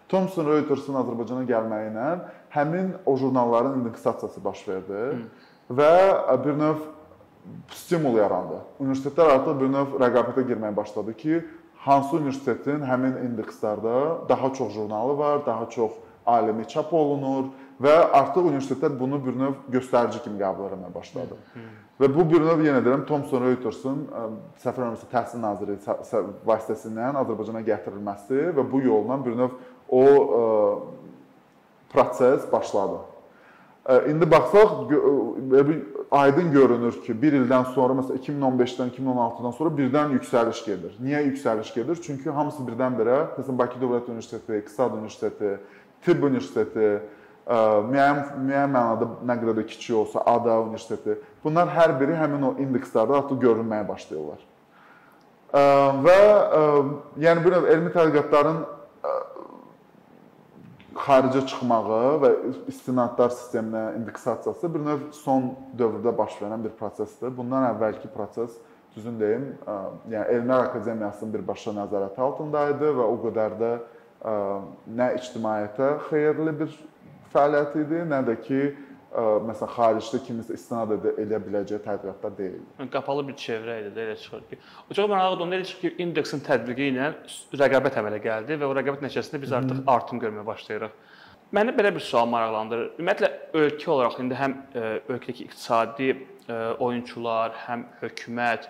Thomson 0.08 0.48
Reuters'ın 0.48 0.96
Azərbaycana 1.02 1.44
gəlməyi 1.50 1.92
ilə 1.92 2.08
həmin 2.56 2.94
o 3.06 3.18
jurnalların 3.20 3.82
indeksasiyası 3.82 4.44
baş 4.44 4.64
verdi 4.70 5.04
Hı. 5.04 5.20
və 5.82 5.92
bir 6.46 6.56
növ 6.62 6.88
stimul 7.76 8.16
yarandı. 8.22 8.62
Universitetlər 8.80 9.36
artıq 9.36 9.60
bir 9.60 9.76
növ 9.76 10.00
rəqabətə 10.00 10.48
girməyə 10.48 10.76
başladı 10.78 11.14
ki, 11.20 11.44
hansı 11.84 12.16
universitetin 12.22 12.88
həmin 12.88 13.20
indekslərdə 13.28 14.30
daha 14.30 14.54
çox 14.54 14.74
jurnalı 14.74 15.18
var, 15.18 15.46
daha 15.46 15.70
çox 15.70 16.00
alimi 16.26 16.68
çap 16.68 16.94
olunur 16.94 17.52
və 17.82 17.96
artıq 18.20 18.46
universitetlər 18.46 18.94
bunu 19.00 19.20
bir 19.26 19.36
növ 19.40 19.56
göstərici 19.74 20.22
kimi 20.24 20.40
qəbul 20.40 20.70
etməyə 20.70 20.94
başladı. 20.94 21.40
Və 22.00 22.10
bu 22.12 22.26
bir 22.28 22.44
növ 22.44 22.64
yenə 22.64 22.84
deyirəm 22.84 23.06
Thomson 23.08 23.44
Reuters'ın 23.44 24.06
Səfər 24.64 24.84
Universiteti 24.90 25.16
Təhsil 25.16 25.44
Naziri 25.44 25.78
vasitəsilə 26.48 27.12
Azərbaycana 27.22 27.64
gətirilməsi 27.68 28.52
və 28.58 28.64
bu 28.72 28.84
yolla 28.84 29.20
bir 29.26 29.36
növ 29.40 29.58
o 29.90 30.06
proses 31.94 32.52
başladı. 32.52 33.04
İndi 34.10 34.32
baxsaq 34.32 34.92
aydın 36.12 36.52
görünür 36.52 36.96
ki, 37.06 37.14
1 37.22 37.36
ildən 37.40 37.68
sonra 37.76 37.94
məsələn 38.00 38.18
2015-dən 38.24 38.90
2016-dan 38.96 39.54
sonra 39.54 39.72
birdən 39.78 40.16
yüksəliş 40.16 40.64
gedir. 40.66 40.96
Niyə 41.04 41.22
yüksəliş 41.28 41.74
gedir? 41.76 42.00
Çünki 42.02 42.30
hamısı 42.30 42.66
birdən-birə, 42.66 43.18
məsələn 43.38 43.58
Bakı 43.60 43.80
Dövlət 43.82 44.10
Universiteti, 44.10 44.58
İqtisad 44.64 44.94
Universiteti, 44.98 45.60
Tibb 46.06 46.24
Universiteti, 46.24 47.00
müəyyən 47.46 48.22
müəyyən 48.42 48.72
mənada 48.74 49.08
nə 49.22 49.38
qədər 49.42 49.60
də 49.60 49.66
kiçik 49.70 49.96
olsa, 50.00 50.24
ADA 50.26 50.60
universiteti, 50.64 51.20
bunlar 51.44 51.70
hər 51.76 51.94
biri 52.00 52.18
həmin 52.18 52.48
o 52.50 52.54
indekslərdə 52.62 53.20
artıq 53.20 53.42
görünməyə 53.44 53.86
başlayırlar. 53.88 54.40
Və 56.06 56.22
yəni 57.22 57.44
bir 57.46 57.54
növ 57.54 57.68
elmi 57.72 57.92
tədqiqatların 57.94 58.64
xaricə 61.06 61.42
çıxmağı 61.52 62.14
və 62.24 62.32
istinadlar 62.72 63.34
sisteminə 63.36 63.84
indeksasiyası 64.00 64.70
bir 64.74 64.82
növ 64.88 65.04
son 65.14 65.52
dövrdə 65.78 66.12
baş 66.18 66.38
verən 66.42 66.64
bir 66.64 66.74
prosesdir. 66.80 67.34
Bundan 67.36 67.68
əvvəlki 67.74 68.10
proses 68.16 68.56
düzün 68.96 69.20
deyim, 69.20 69.46
yəni 70.10 70.26
Elmlər 70.38 70.70
Akademiyasının 70.70 71.34
birbaşa 71.34 71.76
nəzarəti 71.76 72.22
altında 72.24 72.70
idi 72.72 72.92
və 72.96 73.06
o 73.12 73.16
qədər 73.26 73.58
də 73.60 73.72
nə 74.98 75.10
ictimaiyyətə 75.20 75.90
xeyirli 76.08 76.54
bir 76.64 76.78
fəaliyyət 77.36 77.78
idi, 77.84 78.02
nə 78.10 78.20
də 78.26 78.36
ki, 78.46 78.62
ə, 79.16 79.26
məsələn 79.50 79.74
xaricdə 79.76 80.22
kimisə 80.28 80.56
istinad 80.58 80.94
edə, 80.96 81.40
biləcəyi 81.46 81.82
tədqiqatlar 81.84 82.38
deyil. 82.38 82.62
Yəni 82.80 82.94
qapalı 82.94 83.26
bir 83.28 83.38
çevrə 83.42 83.78
idi 83.84 83.92
də 83.96 84.06
elə 84.06 84.16
çıxır 84.22 84.48
ki. 84.50 84.60
O 84.90 84.98
çox 84.98 85.10
maraqlıdır. 85.12 85.46
Onda 85.46 85.60
elə 85.60 85.68
çıxır 85.70 85.84
ki, 85.84 85.94
indeksin 86.06 86.44
tətbiqi 86.48 86.90
ilə 86.94 87.12
rəqabət 87.62 88.00
əmələ 88.02 88.22
gəldi 88.24 88.58
və 88.62 88.70
o 88.70 88.74
rəqabət 88.80 89.06
nəticəsində 89.06 89.42
biz 89.44 89.54
artıq 89.60 89.84
artım 89.96 90.24
görməyə 90.24 90.48
başlayırıq. 90.48 90.98
Məni 91.56 91.76
belə 91.78 91.94
bir 91.96 92.04
sual 92.04 92.26
maraqlandırır. 92.32 92.90
Ümumiyyətlə 92.98 93.30
ölkə 93.62 93.92
olaraq 93.94 94.18
indi 94.24 94.40
həm 94.40 94.58
ə, 94.58 94.90
ölkədəki 95.14 95.46
iqtisadi 95.46 96.10
ə, 96.16 96.60
oyunçular, 96.84 97.54
həm 97.68 97.86
hökumət 98.02 98.68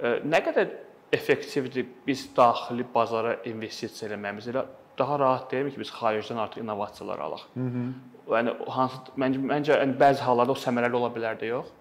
nə 0.00 0.38
qədər 0.46 0.70
effektivdir 1.12 1.86
biz 2.06 2.28
daxili 2.36 2.84
bazara 2.94 3.34
investisiya 3.44 4.10
eləməyimiz 4.10 4.46
elə 4.52 4.62
daha 5.00 5.18
rahat 5.18 5.50
deyilmi 5.50 5.74
ki, 5.74 5.80
biz 5.80 5.90
xaricdən 5.96 6.38
artıq 6.44 6.62
innovasiyalar 6.62 7.18
alaq. 7.26 7.42
-hı. 7.56 7.84
Yəni 8.36 8.54
hansı 8.76 9.18
məncə 9.18 9.40
məncə 9.52 9.78
yəni 9.82 9.96
bəzi 9.98 10.22
hallarda 10.22 10.54
o 10.54 10.60
səmərəli 10.66 10.96
ola 11.00 11.10
bilər 11.16 11.38
də 11.40 11.50
yox. 11.50 11.72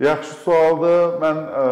Yaxşı 0.00 0.34
sualdır. 0.44 1.02
Mən 1.24 1.38
ə, 1.62 1.64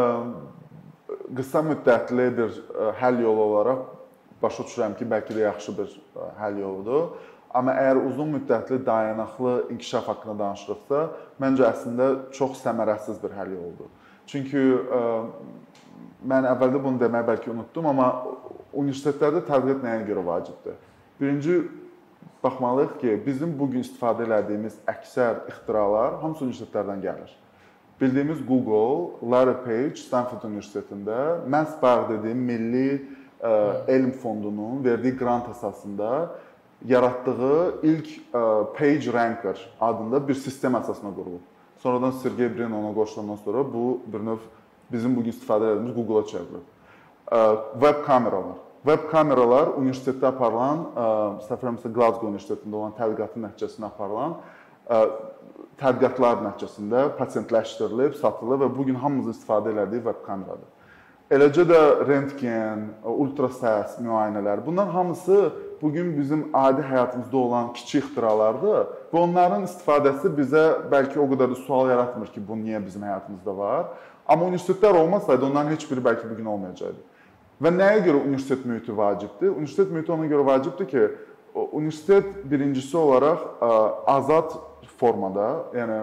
qısa 1.37 1.63
müddətli 1.71 2.29
bir 2.39 2.51
ə, 2.53 2.93
həll 3.01 3.23
yolu 3.25 3.43
olaraq 3.51 3.83
başa 4.43 4.63
düşürəm 4.63 4.97
ki, 4.99 5.05
bəlkə 5.13 5.37
də 5.37 5.45
yaxşı 5.47 5.75
bir 5.79 5.93
ə, 5.93 6.31
həll 6.41 6.61
yoludur. 6.63 7.09
Amma 7.59 7.73
əgər 7.81 8.03
uzun 8.09 8.35
müddətli 8.37 8.81
dayanıqlı 8.87 9.55
inkişaf 9.75 10.09
haqqında 10.13 10.37
danışırıqsa, 10.45 11.05
məncə 11.41 11.65
əslində 11.73 12.09
çox 12.37 12.61
səmərəsiz 12.65 13.23
bir 13.23 13.33
həll 13.39 13.55
yoludur. 13.57 13.89
Çünki 14.29 14.61
ə, 15.01 15.01
mən 16.29 16.47
əvvəldə 16.53 16.83
bunu 16.85 17.01
deməyi 17.01 17.27
bəlkə 17.29 17.51
unutdum, 17.53 17.87
amma 17.91 18.09
universitetlərdə 18.73 19.45
tədqiqat 19.49 19.85
nəyə 19.85 20.07
görə 20.09 20.25
vacibdir? 20.27 20.79
Birinci 21.21 21.61
baxmalıyıq 22.45 22.97
ki, 23.01 23.13
bizim 23.27 23.53
bu 23.59 23.71
gün 23.73 23.85
istifadə 23.87 24.27
etdiyimiz 24.39 24.79
əksər 24.87 25.45
ixtiralar 25.53 26.19
hamısı 26.23 26.45
universitetlərdən 26.47 27.03
gəlir. 27.03 27.31
Bildiyimiz 28.01 28.45
Google, 28.47 29.19
Larry 29.31 29.57
Page 29.65 29.97
Stanford 29.99 30.45
Universitetində 30.47 31.41
məhz 31.51 31.81
bayaq 31.83 32.13
dediyim 32.13 32.45
Milli 32.47 32.91
ə, 32.95 33.89
Elm 33.91 34.13
Fondunun 34.23 34.85
verdiyi 34.85 35.17
qrant 35.19 35.49
əsasında 35.51 36.29
yaratdığı 36.87 37.59
ilk 37.91 38.13
ə, 38.31 38.43
Page 38.79 39.13
Ranker 39.13 39.59
adında 39.81 40.23
bir 40.29 40.39
sistem 40.39 40.79
əsasına 40.79 41.11
qurulub. 41.17 41.43
Sonradan 41.83 42.15
Sergey 42.23 42.51
Brin 42.55 42.71
ona 42.71 42.95
qoşulandan 42.95 43.43
sonra 43.43 43.67
bu 43.73 44.01
bir 44.07 44.23
növ 44.23 44.47
bizim 44.93 45.17
bu 45.17 45.23
gün 45.23 45.33
istifadə 45.33 45.73
etdiyimiz 45.73 45.95
Google-a 45.95 46.27
çevrilib. 46.27 46.67
Web 47.85 48.05
kameralar. 48.07 48.59
Web 48.87 49.11
kameralar 49.11 49.75
universitetdə 49.77 50.31
aparılan, 50.31 50.85
etmirəmsə 51.49 51.93
Glasgow 51.93 52.31
Universitetində 52.31 52.79
olan 52.79 52.95
tədqiqatın 52.97 53.49
nəticəsində 53.49 53.91
aparılan 53.91 54.39
tədqiqatlar 55.79 56.43
nəticəsində 56.47 57.05
pasientləşdirilib, 57.19 58.17
satılıb 58.19 58.65
və 58.65 58.69
bu 58.79 58.89
gün 58.89 58.99
hamımızın 58.99 59.37
istifadə 59.37 59.75
etdiyi 59.85 60.03
web 60.07 60.25
kameradır. 60.27 60.75
Eləcə 61.29 61.65
də 61.69 61.81
rentgen, 62.09 62.87
ultrasəs 63.05 63.99
müayinələr, 64.01 64.63
bunlar 64.67 64.89
hamısı 64.89 65.53
bu 65.83 65.91
gün 65.93 66.15
bizim 66.17 66.47
adi 66.57 66.83
həyatımızda 66.83 67.37
olan 67.37 67.73
kiçik 67.77 68.05
ixtiralardır 68.05 68.87
və 69.13 69.21
onların 69.21 69.67
istifadəsi 69.69 70.33
bizə 70.39 70.65
bəlkə 70.91 71.21
o 71.21 71.27
qədər 71.29 71.53
də 71.53 71.59
sual 71.67 71.93
yaratmır 71.93 72.33
ki, 72.33 72.41
bu 72.49 72.57
niyə 72.57 72.81
bizim 72.87 73.05
həyatımızda 73.05 73.57
var. 73.59 73.85
Amma 74.29 74.45
universitetlər 74.45 74.99
olmasaydı 75.03 75.47
onların 75.47 75.73
heç 75.73 75.87
biri 75.91 76.05
bəlkə 76.05 76.29
bu 76.29 76.37
gün 76.37 76.51
olmayacaqdı. 76.53 77.01
Və 77.59 77.73
nəyə 77.75 78.03
görə 78.05 78.21
universitet 78.23 78.67
mühiti 78.69 78.97
vacibdir? 78.97 79.51
Universitet 79.55 79.91
mühiti 79.91 80.13
ona 80.13 80.27
görə 80.31 80.47
vacibdir 80.47 80.89
ki, 80.89 81.05
universitet 81.73 82.45
birincisi 82.51 82.97
olaraq 82.97 83.47
azad 84.07 84.53
formada, 84.99 85.49
yəni 85.75 85.99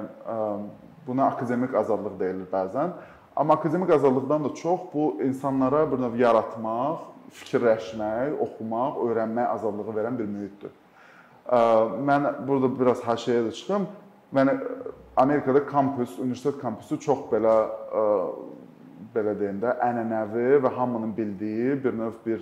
buna 1.07 1.29
akademik 1.31 1.75
azadlıq 1.75 2.17
deyilir 2.19 2.47
bəzən. 2.51 2.95
Amma 3.35 3.53
akademik 3.53 3.89
azadlıqdan 3.89 4.43
da 4.43 4.53
çox 4.55 4.79
bu 4.93 5.21
insanlara 5.23 5.85
bir 5.91 6.01
növ 6.01 6.17
yaratmaq, 6.19 7.05
fikirləşmək, 7.35 8.39
oxumaq, 8.41 8.99
öyrənmək 9.05 9.47
azadlığı 9.57 9.95
verən 9.99 10.19
bir 10.19 10.29
mühitdir. 10.31 10.73
Mən 12.09 12.29
burada 12.47 12.71
biraz 12.79 13.03
haşiyəyə 13.05 13.47
də 13.49 13.51
çıxım. 13.59 13.87
Mən 14.33 14.51
Amerikada 15.17 15.65
kampus, 15.65 16.19
universitet 16.19 16.59
kampusu 16.61 16.99
çox 16.99 17.27
belə 17.31 17.55
belə 19.15 19.35
deyim 19.39 19.61
də, 19.61 19.77
ənənəvi 19.79 20.59
və 20.65 20.71
hamının 20.75 21.13
bildiyi 21.15 21.77
bir 21.83 21.93
növ 21.95 22.17
bir 22.25 22.41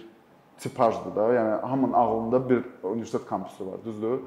tipajdır 0.60 1.16
da. 1.16 1.28
Yəni 1.36 1.60
hamının 1.62 1.94
ağlında 1.94 2.50
bir 2.50 2.64
universitet 2.84 3.26
kampusu 3.30 3.72
var, 3.72 3.78
düzdür? 3.86 4.20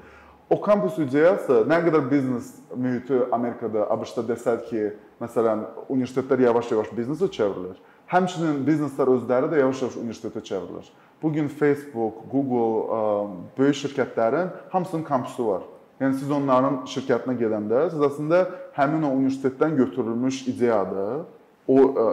O 0.51 0.61
kampus 0.63 0.99
ideyası 1.03 1.65
nə 1.67 1.81
qədər 1.89 2.07
biznes 2.11 2.53
mühiti 2.77 3.19
Amerikada, 3.35 3.89
ABŞ-da 3.91 4.23
desək 4.29 4.69
ki, 4.69 4.83
məsələn, 5.19 5.65
universitetlər 5.91 6.45
yavaş-yavaş 6.47 6.93
biznesə 6.95 7.27
çevrilir. 7.35 7.81
Həmçinin 8.07 8.61
bizneslər 8.69 9.11
özləri 9.17 9.51
də 9.51 9.65
yavaş-yavaş 9.65 9.97
universitetə 9.99 10.45
çevrilir. 10.47 10.93
Bu 11.23 11.33
gün 11.33 11.49
Facebook, 11.49 12.23
Google, 12.31 13.33
böyük 13.59 13.75
şirkətlərin 13.75 14.55
hamısının 14.71 15.03
kampusu 15.03 15.49
var. 15.49 15.67
Yəni 16.01 16.19
siz 16.21 16.31
onların 16.31 16.83
şirkətinə 16.93 17.39
gedəndə 17.41 17.87
siz 17.93 18.03
əslində 18.05 18.43
həmin 18.77 19.07
o 19.09 19.15
universitetdən 19.17 19.79
götürülmüş 19.79 20.43
ideyadır. 20.53 21.25
O 21.67 21.77
ə, 21.83 22.05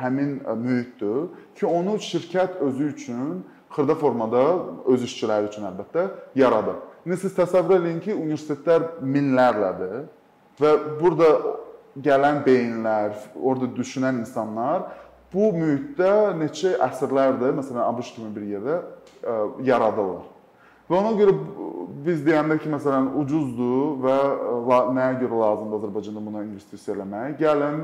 həmin 0.00 0.38
mühitdir 0.62 1.26
ki, 1.58 1.66
onu 1.66 1.98
şirkət 2.00 2.60
özü 2.64 2.92
üçün 2.94 3.40
xırda 3.74 3.94
formada 4.00 4.44
öz 4.88 5.02
işçiləri 5.04 5.50
üçün 5.50 5.66
əlbəttə 5.68 6.06
yaradır. 6.38 6.78
İndi 7.04 7.18
siz 7.24 7.34
təsəvvür 7.36 7.82
eləyin 7.82 7.98
ki, 8.06 8.14
universitetlər 8.14 8.86
minlərlədir 9.02 10.06
və 10.62 10.72
burada 11.00 11.28
gələn 11.98 12.40
beyinlər, 12.46 13.18
orada 13.34 13.68
düşünən 13.76 14.22
insanlar 14.22 14.88
bu 15.34 15.50
mühitdə 15.52 16.32
neçə 16.38 16.76
əsrlərdir, 16.86 17.52
məsələn, 17.58 17.82
ABŞ 17.90 18.14
kimi 18.14 18.32
bir 18.32 18.48
yerdə 18.54 18.78
ə, 18.78 19.38
yaradırlar. 19.68 20.24
Və 20.88 20.96
ona 20.96 21.12
görə 21.18 21.34
biz 22.04 22.22
deyəndə 22.26 22.58
ki, 22.62 22.70
məsələn, 22.72 23.10
ucuzdur 23.20 23.98
və 24.04 24.16
e, 24.16 24.78
nəyə 24.96 25.18
görə 25.22 25.40
lazımdır 25.42 25.80
Azərbaycanda 25.80 26.22
buna 26.24 26.44
investisiya 26.44 26.96
eləmək? 26.96 27.36
Gəlin, 27.40 27.82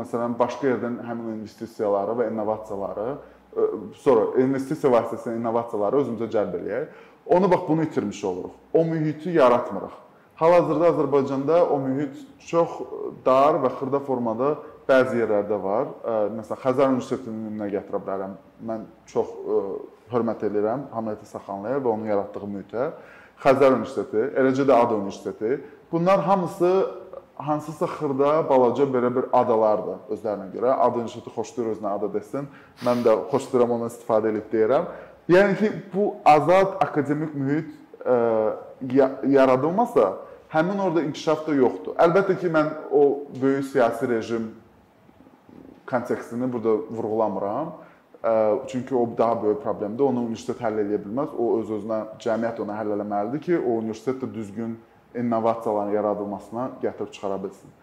məsələn, 0.00 0.36
başqa 0.38 0.70
yerdən 0.70 1.00
həmin 1.06 1.38
investisiyaları 1.38 2.16
və 2.20 2.28
innovasiyaları, 2.32 3.08
e, 3.14 3.66
sonra 4.02 4.26
investisiya 4.44 4.92
vasitəsilə 4.94 5.36
innovasiyaları 5.40 6.02
özümüzə 6.02 6.30
cəlb 6.36 6.58
eləyək. 6.60 7.02
Onu 7.36 7.50
bax 7.50 7.68
bunu 7.68 7.86
itirmiş 7.86 8.24
oluruq. 8.24 8.54
O 8.72 8.84
mühiti 8.84 9.30
yaratmırıq. 9.36 9.96
Hal-hazırda 10.36 10.88
Azərbaycanda 10.92 11.62
o 11.70 11.78
mühit 11.78 12.16
çox 12.48 12.80
dar 13.26 13.60
və 13.62 13.70
xırda 13.78 14.00
formada 14.04 14.54
bəzi 14.88 15.22
yerlərdə 15.22 15.58
var. 15.62 15.90
E, 16.04 16.16
məsələn, 16.38 16.62
Xəzər 16.64 16.92
Universitetinin 16.92 17.44
nümunə 17.48 17.70
gətirə 17.76 18.00
bilərəm. 18.04 18.38
Mən 18.68 18.88
çox 19.12 19.36
hörmət 20.12 20.44
edirəm 20.48 20.88
Hamlet 20.92 21.22
Saxanlıya 21.28 21.80
və 21.80 21.92
onun 21.92 22.10
yaratdığı 22.10 22.48
mühitə. 22.48 22.88
Xəzər 23.42 23.74
Universiteti, 23.74 24.28
eləcə 24.40 24.66
də 24.68 24.76
Ada 24.76 24.94
Universiteti. 24.94 25.58
Bunlar 25.92 26.20
hamısı 26.20 26.70
hansısa 27.34 27.86
xırda, 27.86 28.48
balaca 28.48 28.84
belə 28.86 29.10
bir 29.14 29.24
adalardır 29.32 30.12
özlərinə 30.14 30.50
görə. 30.54 30.76
Ada 30.78 31.00
Universiteti 31.02 31.34
xoşlayır 31.34 31.72
özünə 31.74 31.94
ada 31.96 32.12
desin. 32.14 32.46
Mən 32.86 33.02
də 33.06 33.16
xoşlayıram 33.32 33.74
ondan 33.76 33.90
istifadə 33.90 34.30
edib 34.30 34.46
deyirəm. 34.52 34.86
Yəni 35.28 35.56
ki, 35.58 35.70
bu 35.94 36.14
azad 36.24 36.76
akademik 36.84 37.34
mühit 37.34 37.72
ə, 38.04 38.16
e, 38.84 39.08
yaradılmasa, 39.32 40.12
həmin 40.52 40.82
orada 40.86 41.02
inkişaf 41.02 41.46
da 41.46 41.54
yoxdur. 41.56 41.96
Əlbəttə 42.04 42.36
ki, 42.40 42.52
mən 42.52 42.70
o 42.92 43.24
böyük 43.40 43.64
siyasi 43.72 44.08
rejim 44.08 44.52
kontekstini 45.90 46.52
burada 46.52 46.76
vurğulamıram. 46.90 47.74
Çünki 48.66 48.94
o 48.94 49.08
daha 49.18 49.42
böyük 49.42 49.62
problemdir. 49.62 50.04
Onu 50.04 50.22
universitet 50.24 50.60
həll 50.64 50.78
edə 50.80 50.96
bilməz. 51.02 51.32
O 51.36 51.58
öz-özünə 51.60 51.98
cəmiyyət 52.24 52.60
onu 52.64 52.72
həll 52.72 52.92
etməlidir 52.96 53.40
ki, 53.44 53.58
o 53.58 53.78
universitet 53.82 54.22
də 54.22 54.28
düzgün 54.34 54.78
innovasiyaların 55.14 55.92
yaradılmasına 55.92 56.68
gətirib 56.82 57.10
çıxara 57.12 57.42
bilsin. 57.42 57.74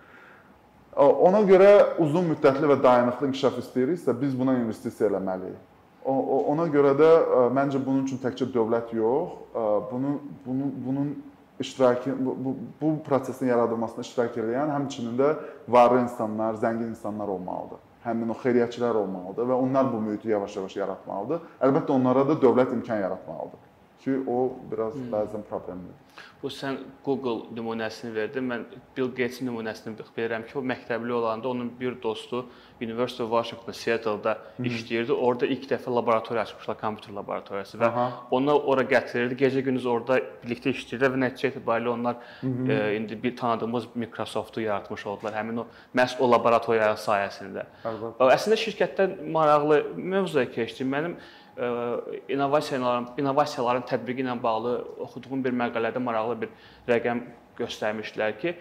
Ona 0.98 1.44
görə 1.48 1.70
uzun 2.04 2.26
müddətli 2.32 2.72
və 2.74 2.80
dayanıqlı 2.84 3.30
inkişaf 3.30 3.60
istəyiriksə, 3.62 4.16
biz 4.22 4.34
buna 4.40 4.58
investisiya 4.64 5.12
eləməliyik. 5.12 5.60
Ona 6.06 6.66
görə 6.74 6.96
də 6.98 7.12
ə, 7.12 7.44
məncə 7.54 7.84
bunun 7.86 8.08
üçün 8.08 8.18
təkcə 8.24 8.50
dövlət 8.50 8.96
yox, 8.98 9.38
ə, 9.54 9.68
bunu 9.92 10.16
bunun 10.46 10.74
bunun 10.88 11.14
iştirakı 11.60 12.16
bu, 12.26 12.56
bu 12.82 12.96
prosesin 13.06 13.54
yaradılmasına 13.54 14.02
iştirak 14.02 14.42
edən 14.42 14.74
həmçinin 14.74 15.14
də 15.22 15.32
varlı 15.70 16.02
insanlar, 16.08 16.58
zəngin 16.58 16.90
insanlar 16.90 17.28
olmalıdır 17.28 17.91
həmin 18.06 18.34
o 18.34 18.38
xeyriyyəçilər 18.44 19.02
olmalıdır 19.04 19.52
və 19.52 19.60
onlar 19.66 19.92
bu 19.94 20.02
mühiti 20.06 20.34
yavaş-yavaş 20.34 20.78
yaratmalıdır. 20.84 21.44
Əlbəttə 21.68 21.98
onlara 21.98 22.28
da 22.30 22.40
dövlət 22.42 22.74
imkan 22.78 23.04
yaratmalıdır 23.06 23.71
ki, 24.04 24.22
o 24.28 24.38
biraz 24.72 24.96
hmm. 24.98 25.12
bəzən 25.14 25.46
problemlidir. 25.50 26.02
Bu 26.42 26.50
sən 26.50 26.80
Google 27.06 27.54
nümunəsini 27.54 28.16
verdin. 28.16 28.48
Mən 28.50 28.64
Bill 28.98 29.12
Gates 29.14 29.42
nümunəsini 29.46 29.94
verirəm 30.16 30.48
ki, 30.50 30.58
o 30.58 30.64
məktəbli 30.66 31.14
olanda 31.14 31.50
onun 31.50 31.70
bir 31.80 31.96
dostu 32.04 32.46
University 32.82 33.24
of 33.24 33.30
Washington 33.30 33.78
Seattle-da 33.78 34.34
işləyirdi. 34.58 35.14
Orada 35.14 35.46
ilk 35.54 35.68
dəfə 35.70 35.94
laboratoriya 35.94 36.48
açmışlar, 36.48 36.80
kompüter 36.82 37.14
laboratoriyası 37.14 37.78
və 37.82 37.90
Aha. 37.92 38.06
onu 38.38 38.56
ora 38.74 38.86
gətirirdi. 38.90 39.38
Gecə-gündüz 39.44 39.86
orada 39.86 40.18
birlikdə 40.42 40.74
işləyirdi 40.74 41.12
və 41.14 41.22
nəticə 41.26 41.52
etibarilə 41.52 41.94
onlar 41.94 42.18
e, 42.42 42.80
indi 42.98 43.20
bir 43.24 43.36
tanıdığımız 43.38 43.92
Microsoft-u 43.96 44.66
yaratmış 44.66 45.06
oldular. 45.14 45.38
Həmin 45.38 45.62
o 45.62 45.68
məhz 45.98 46.18
o 46.20 46.32
laboratoriya 46.32 46.96
sayəsində. 47.06 47.68
Əlbəttə. 47.86 48.32
Əslində 48.38 48.60
şirkətdən 48.66 49.16
maraqlı 49.38 49.84
mövzuya 49.96 50.50
keçdim. 50.52 50.90
Mənim 50.90 51.20
innovasiyaların 51.62 53.08
innovasiyaların 53.22 53.86
tətbiqi 53.90 54.26
ilə 54.26 54.36
bağlı 54.44 54.76
oxuduğum 55.06 55.44
bir 55.46 55.54
məqalədə 55.64 56.02
maraqlı 56.02 56.38
bir 56.44 56.54
rəqəm 56.90 57.24
göstərmişdilər 57.60 58.38
ki, 58.42 58.56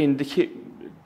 indiki 0.00 0.46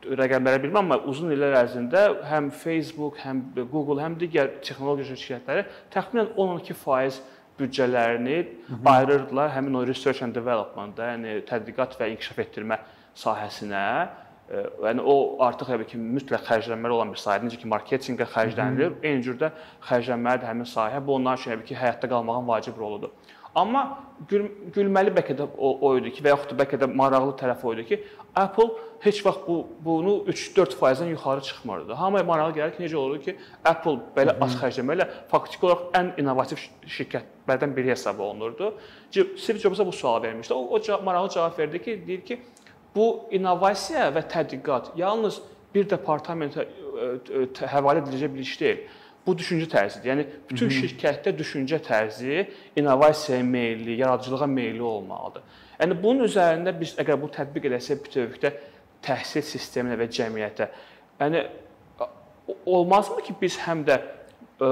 rəqəmləri 0.07 0.63
bilmirəm, 0.63 0.85
amma 0.85 1.01
uzun 1.11 1.33
illər 1.35 1.57
ərzində 1.63 2.05
həm 2.31 2.53
Facebook, 2.55 3.19
həm 3.25 3.43
Google, 3.73 3.99
həm 4.05 4.15
digər 4.21 4.61
texnologiya 4.63 5.19
şirkətləri 5.19 5.67
təxminən 5.95 6.37
12% 6.37 7.25
büdcələrini 7.59 8.39
ayırırdılar 8.85 9.51
həmin 9.57 9.81
o 9.81 9.87
research 9.89 10.23
and 10.23 10.37
development-da, 10.37 11.15
yəni 11.15 11.41
tədqiqat 11.49 11.97
və 11.99 12.13
inkişaf 12.13 12.39
etdirmə 12.45 12.79
sahəsinə. 13.17 13.83
Yəni 14.47 15.03
o 15.03 15.43
artıq 15.43 15.73
təbii 15.73 15.89
ki, 15.91 15.99
mütləq 15.99 16.45
xərclənməli 16.47 16.95
olan 16.95 17.11
bir 17.11 17.19
sahədir. 17.19 17.49
Necə 17.49 17.59
ki, 17.63 17.71
marketinqə 17.71 18.29
xərclənilir, 18.31 18.93
eyni 19.03 19.25
cürdə 19.27 19.51
xərclənməlidir 19.89 20.47
həmin 20.47 20.69
sahə. 20.71 21.01
Bu 21.03 21.17
onlar 21.17 21.41
üçün 21.41 21.57
təbii 21.57 21.67
ki, 21.73 21.79
həyatda 21.81 22.11
qalmağın 22.13 22.47
vacib 22.47 22.79
roludur. 22.79 23.11
Amma 23.57 23.83
gül, 24.29 24.45
gülməli 24.75 25.11
bəlkə 25.17 25.35
də 25.39 25.47
o, 25.49 25.71
o 25.89 25.91
idi 25.97 26.13
ki, 26.13 26.23
və 26.23 26.35
yaxud 26.35 26.53
da 26.53 26.59
bəlkə 26.61 26.79
də 26.79 26.89
maraqlı 26.93 27.33
tərəf 27.41 27.63
o 27.65 27.73
idi 27.75 27.87
ki, 27.89 27.99
Apple 28.37 28.69
heç 29.03 29.23
vaxt 29.25 29.47
bu 29.49 29.57
bunu 29.85 30.13
3-4%-dən 30.29 31.09
yuxarı 31.15 31.43
çıxmırdı. 31.49 31.97
Hamıya 31.97 32.25
maraqlı 32.29 32.59
gəlir 32.61 32.77
ki, 32.77 32.83
necə 32.85 33.01
olur 33.01 33.23
ki, 33.25 33.35
Apple 33.65 33.97
belə 34.15 34.37
az 34.45 34.59
xərcləməklə 34.61 35.09
faktiki 35.33 35.67
olaraq 35.67 35.89
ən 35.97 36.13
innovativ 36.21 36.61
şirkətlərdən 36.99 37.73
biri 37.77 37.95
hesab 37.95 38.21
olunurdu. 38.21 38.75
Steve 39.11 39.59
Jobs-a 39.59 39.87
bu 39.87 39.93
sualı 39.93 40.23
vermişdi. 40.29 40.55
O, 40.55 40.79
o 40.79 41.03
maraqlı 41.03 41.35
cavab 41.35 41.59
verdi 41.59 41.83
ki, 41.83 41.97
deyir 42.07 42.25
ki, 42.29 42.41
bu 42.97 43.29
innovasiya 43.37 44.09
və 44.17 44.25
tədqiqat 44.33 44.95
yalnız 44.97 45.43
bir 45.75 45.89
departamentə 45.91 46.65
həvalə 47.69 48.03
ediləcək 48.03 48.33
bir 48.33 48.47
iş 48.47 48.55
deyil 48.61 48.87
bu 49.27 49.35
düşüncə 49.35 49.67
tərzidir. 49.71 50.11
Yəni 50.13 50.25
bütün 50.49 50.71
şirkətdə 50.71 51.33
düşüncə 51.37 51.81
tərzi 51.83 52.45
innovasiyaya 52.79 53.45
meylli, 53.45 53.99
yaradıcılığa 54.01 54.47
meylli 54.47 54.83
olmalıdır. 54.83 55.43
Yəni 55.81 55.97
bunun 56.03 56.29
üzərində 56.29 56.73
biz 56.79 56.95
əgər 57.03 57.19
bu 57.21 57.31
tətbiq 57.35 57.67
eləsək 57.71 58.05
bütövlükdə 58.07 58.53
təhsil 59.07 59.45
sisteminə 59.45 59.99
və 59.99 60.07
cəmiyyətə, 60.15 60.69
yəni 61.21 61.43
olmazmı 62.67 63.25
ki, 63.27 63.35
biz 63.41 63.59
həm 63.67 63.83
də 63.89 63.99
ə, 63.99 64.71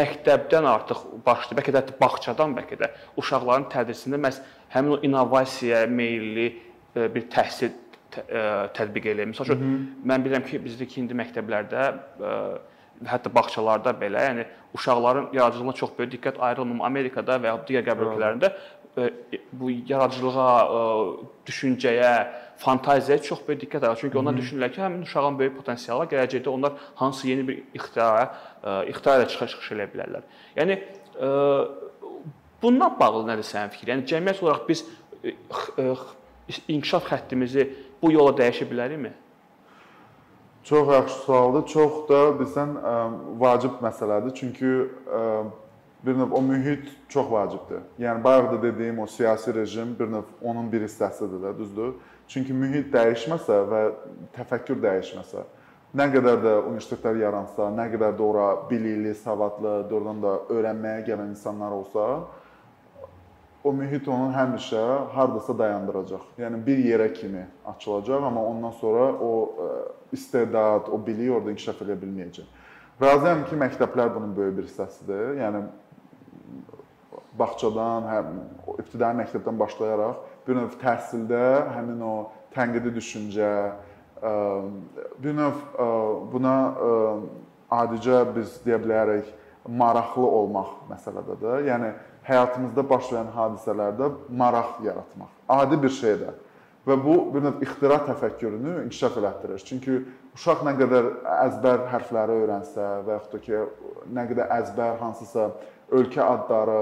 məktəbdən 0.00 0.68
artıq 0.68 1.06
başlayıb, 1.26 1.60
bəlkə 1.60 1.74
də 1.78 1.84
bağçadan 2.00 2.54
bəlkə 2.58 2.80
də 2.82 2.90
uşaqların 3.20 3.70
tədrisində 3.72 4.20
məhz 4.20 4.42
həmin 4.74 4.98
o 4.98 5.00
innovasiyaya 5.06 5.86
meylli 5.86 6.50
bir 6.94 7.26
təhsil 7.32 7.72
tətbiq 8.14 9.08
eləyir. 9.10 9.32
Məsələn, 9.32 9.64
mən 10.06 10.24
bilirəm 10.24 10.44
ki, 10.46 10.60
bizdəki 10.62 11.00
indi 11.02 11.16
məktəblərdə 11.18 11.86
ə, 11.88 12.36
hətta 13.08 13.32
bağçalarda 13.34 13.94
belə, 13.98 14.22
yəni 14.28 14.46
uşaqların 14.74 15.28
yaradıcılığına 15.32 15.72
çox 15.72 15.90
böyük 15.98 16.12
diqqət 16.14 16.38
ayrılmır. 16.38 16.84
Amerikada 16.86 17.38
və 17.42 17.50
ya 17.50 17.58
digər 17.68 17.84
qəbul 17.88 18.12
ölkələrində 18.12 18.50
e, 18.96 19.10
bu 19.52 19.70
yaradıcılığa, 19.88 20.54
e, 20.64 20.80
düşüncəyə, 21.48 22.12
fantaziyaya 22.62 23.22
çox 23.22 23.42
böyük 23.48 23.64
diqqət 23.64 23.86
ayrılır. 23.86 24.00
Çünki 24.00 24.18
onlar 24.18 24.38
düşünürlər 24.38 24.74
ki, 24.74 24.82
həmin 24.82 25.06
uşağın 25.08 25.38
böyük 25.38 25.56
potensialı 25.58 26.08
gələcəkdə 26.12 26.48
onlar 26.48 26.78
hansı 26.94 27.28
yeni 27.28 27.48
bir 27.48 27.62
ixtira, 27.74 28.28
e, 28.62 28.76
ixtira 28.94 29.18
ilə 29.20 29.30
çıxış 29.34 29.72
edə 29.76 29.88
bilərlər. 29.94 30.28
Yəni 30.58 30.80
bundan 32.62 32.98
bağlı 33.00 33.26
nədir 33.30 33.46
sənin 33.46 33.74
fikrin? 33.74 33.98
Yəni 33.98 34.10
cəmiyyət 34.10 34.42
olaraq 34.42 34.68
biz 34.68 34.86
inkişaf 36.68 37.08
xəttimizi 37.12 37.68
bu 38.02 38.12
yola 38.12 38.34
dəyişə 38.38 38.68
bilərikmi? 38.70 39.12
Çox 40.64 40.92
yaxşı 40.92 41.16
sualdır. 41.26 41.66
Çox 41.66 42.04
da 42.08 42.20
bilsən 42.40 42.76
vacib 43.40 43.80
məsələdir. 43.84 44.34
Çünki 44.34 44.70
bir 46.06 46.14
növ 46.18 46.32
o 46.32 46.42
mühit 46.42 46.88
çox 47.08 47.30
vacibdir. 47.32 47.80
Yəni 47.98 48.24
bayaq 48.24 48.52
da 48.52 48.62
dediyim 48.62 48.98
o 48.98 49.06
siyasi 49.06 49.54
rejim 49.54 49.96
bir 49.98 50.08
növ 50.12 50.22
onun 50.42 50.72
bir 50.72 50.80
hissəsidir 50.84 51.40
də, 51.44 51.58
düzdür? 51.58 51.94
Çünki 52.28 52.52
mühit 52.52 52.92
dəyişməsə 52.94 53.56
və 53.70 53.80
təfəkkür 54.36 54.80
dəyişməsə, 54.84 55.44
nə 55.96 56.06
qədər 56.12 56.40
də 56.44 56.54
universitetlər 56.68 57.20
yaransa, 57.20 57.68
nə 57.72 57.88
qədər 57.92 58.16
də 58.18 58.22
ora 58.24 58.46
bilikli, 58.70 59.14
savadlı, 59.14 59.74
doğrudan 59.90 60.22
da 60.22 60.34
öyrənməyə 60.52 61.04
gələn 61.08 61.32
insanlar 61.36 61.72
olsa, 61.72 62.06
o 63.64 63.72
mühit 63.72 64.08
onu 64.08 64.28
həmişə 64.34 64.82
hardasa 65.14 65.54
dayandıracaq. 65.58 66.26
Yəni 66.38 66.60
bir 66.66 66.80
yerə 66.84 67.12
kimi 67.16 67.46
açılacaq, 67.66 68.26
amma 68.28 68.44
ondan 68.44 68.70
sonra 68.70 69.06
o 69.12 69.56
istedad, 70.12 70.88
o 70.92 71.06
bilik 71.06 71.32
orada 71.32 71.54
inkişaf 71.54 71.80
edə 71.86 71.96
bilməyəcək. 72.02 72.50
Razıyam 73.02 73.46
ki, 73.48 73.56
məktəblər 73.58 74.12
bunun 74.14 74.36
böyük 74.36 74.58
bir 74.58 74.68
hissəsidir. 74.68 75.32
Yəni 75.40 75.64
bağçadan, 77.38 78.04
həm 78.12 78.28
ibtidai 78.78 79.14
məktəbdən 79.22 79.58
başlayaraq 79.58 80.20
bir 80.46 80.60
növ 80.60 80.76
təhsildə 80.82 81.44
həmin 81.74 82.04
o 82.04 82.14
tənqidi 82.54 82.92
düşüncə, 82.94 83.50
bir 85.24 85.34
növ 85.40 85.56
buna 86.32 86.54
adicə 87.72 88.20
biz 88.36 88.60
deyə 88.66 88.78
bilərik 88.84 89.32
maraqlı 89.68 90.26
olmaq 90.38 90.72
məsələdədir. 90.90 91.68
Yəni 91.68 91.92
həyatımızda 92.28 92.84
baş 92.88 93.12
verən 93.12 93.30
hadisələrdə 93.34 94.10
maraq 94.28 94.80
yaratmaq. 94.84 95.30
Adi 95.48 95.82
bir 95.82 95.94
şeydir. 96.00 96.34
Və 96.84 96.98
bu 97.00 97.14
bir 97.32 97.46
növ 97.46 97.62
ixtira 97.64 98.02
təfəkkürünü 98.04 98.82
inkişaf 98.84 99.16
elətdirir. 99.20 99.62
Çünki 99.64 100.02
uşaq 100.36 100.66
nə 100.66 100.74
qədər 100.76 101.06
əzbər 101.46 101.86
hərfləri 101.92 102.36
öyrənsə 102.42 102.88
və 103.06 103.16
yaxud 103.16 103.38
da 103.38 103.40
ki, 103.46 103.62
nə 104.12 104.26
qədər 104.28 104.52
əzbər 104.58 104.98
hansısa 105.00 105.48
ölkə 105.94 106.20
adları, 106.20 106.76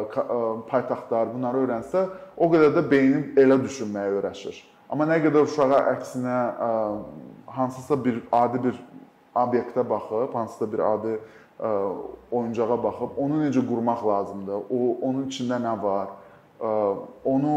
paytaxtlar 0.71 1.31
bunları 1.35 1.63
öyrənsə, 1.67 2.05
o 2.37 2.49
qədər 2.51 2.75
də 2.79 2.85
beyni 2.91 3.23
elə 3.39 3.61
düşünməyə 3.63 4.17
öyrəşir. 4.19 4.59
Amma 4.91 5.07
nə 5.09 5.21
qədər 5.23 5.47
uşağa 5.47 5.79
əksinə 5.95 6.39
hansısa 7.55 7.99
bir 8.05 8.23
adi 8.35 8.63
bir 8.67 8.83
obyektə 9.39 9.87
baxıb, 9.89 10.35
hansısa 10.35 10.73
bir 10.73 10.83
adi 10.89 11.15
oyuncağa 12.31 12.83
baxıb 12.83 13.19
onu 13.19 13.45
necə 13.45 13.63
qurmaq 13.69 14.03
lazımdır? 14.07 14.67
O 14.71 14.81
onun 15.09 15.29
içində 15.31 15.61
nə 15.63 15.77
var? 15.83 16.09
Onu 17.25 17.55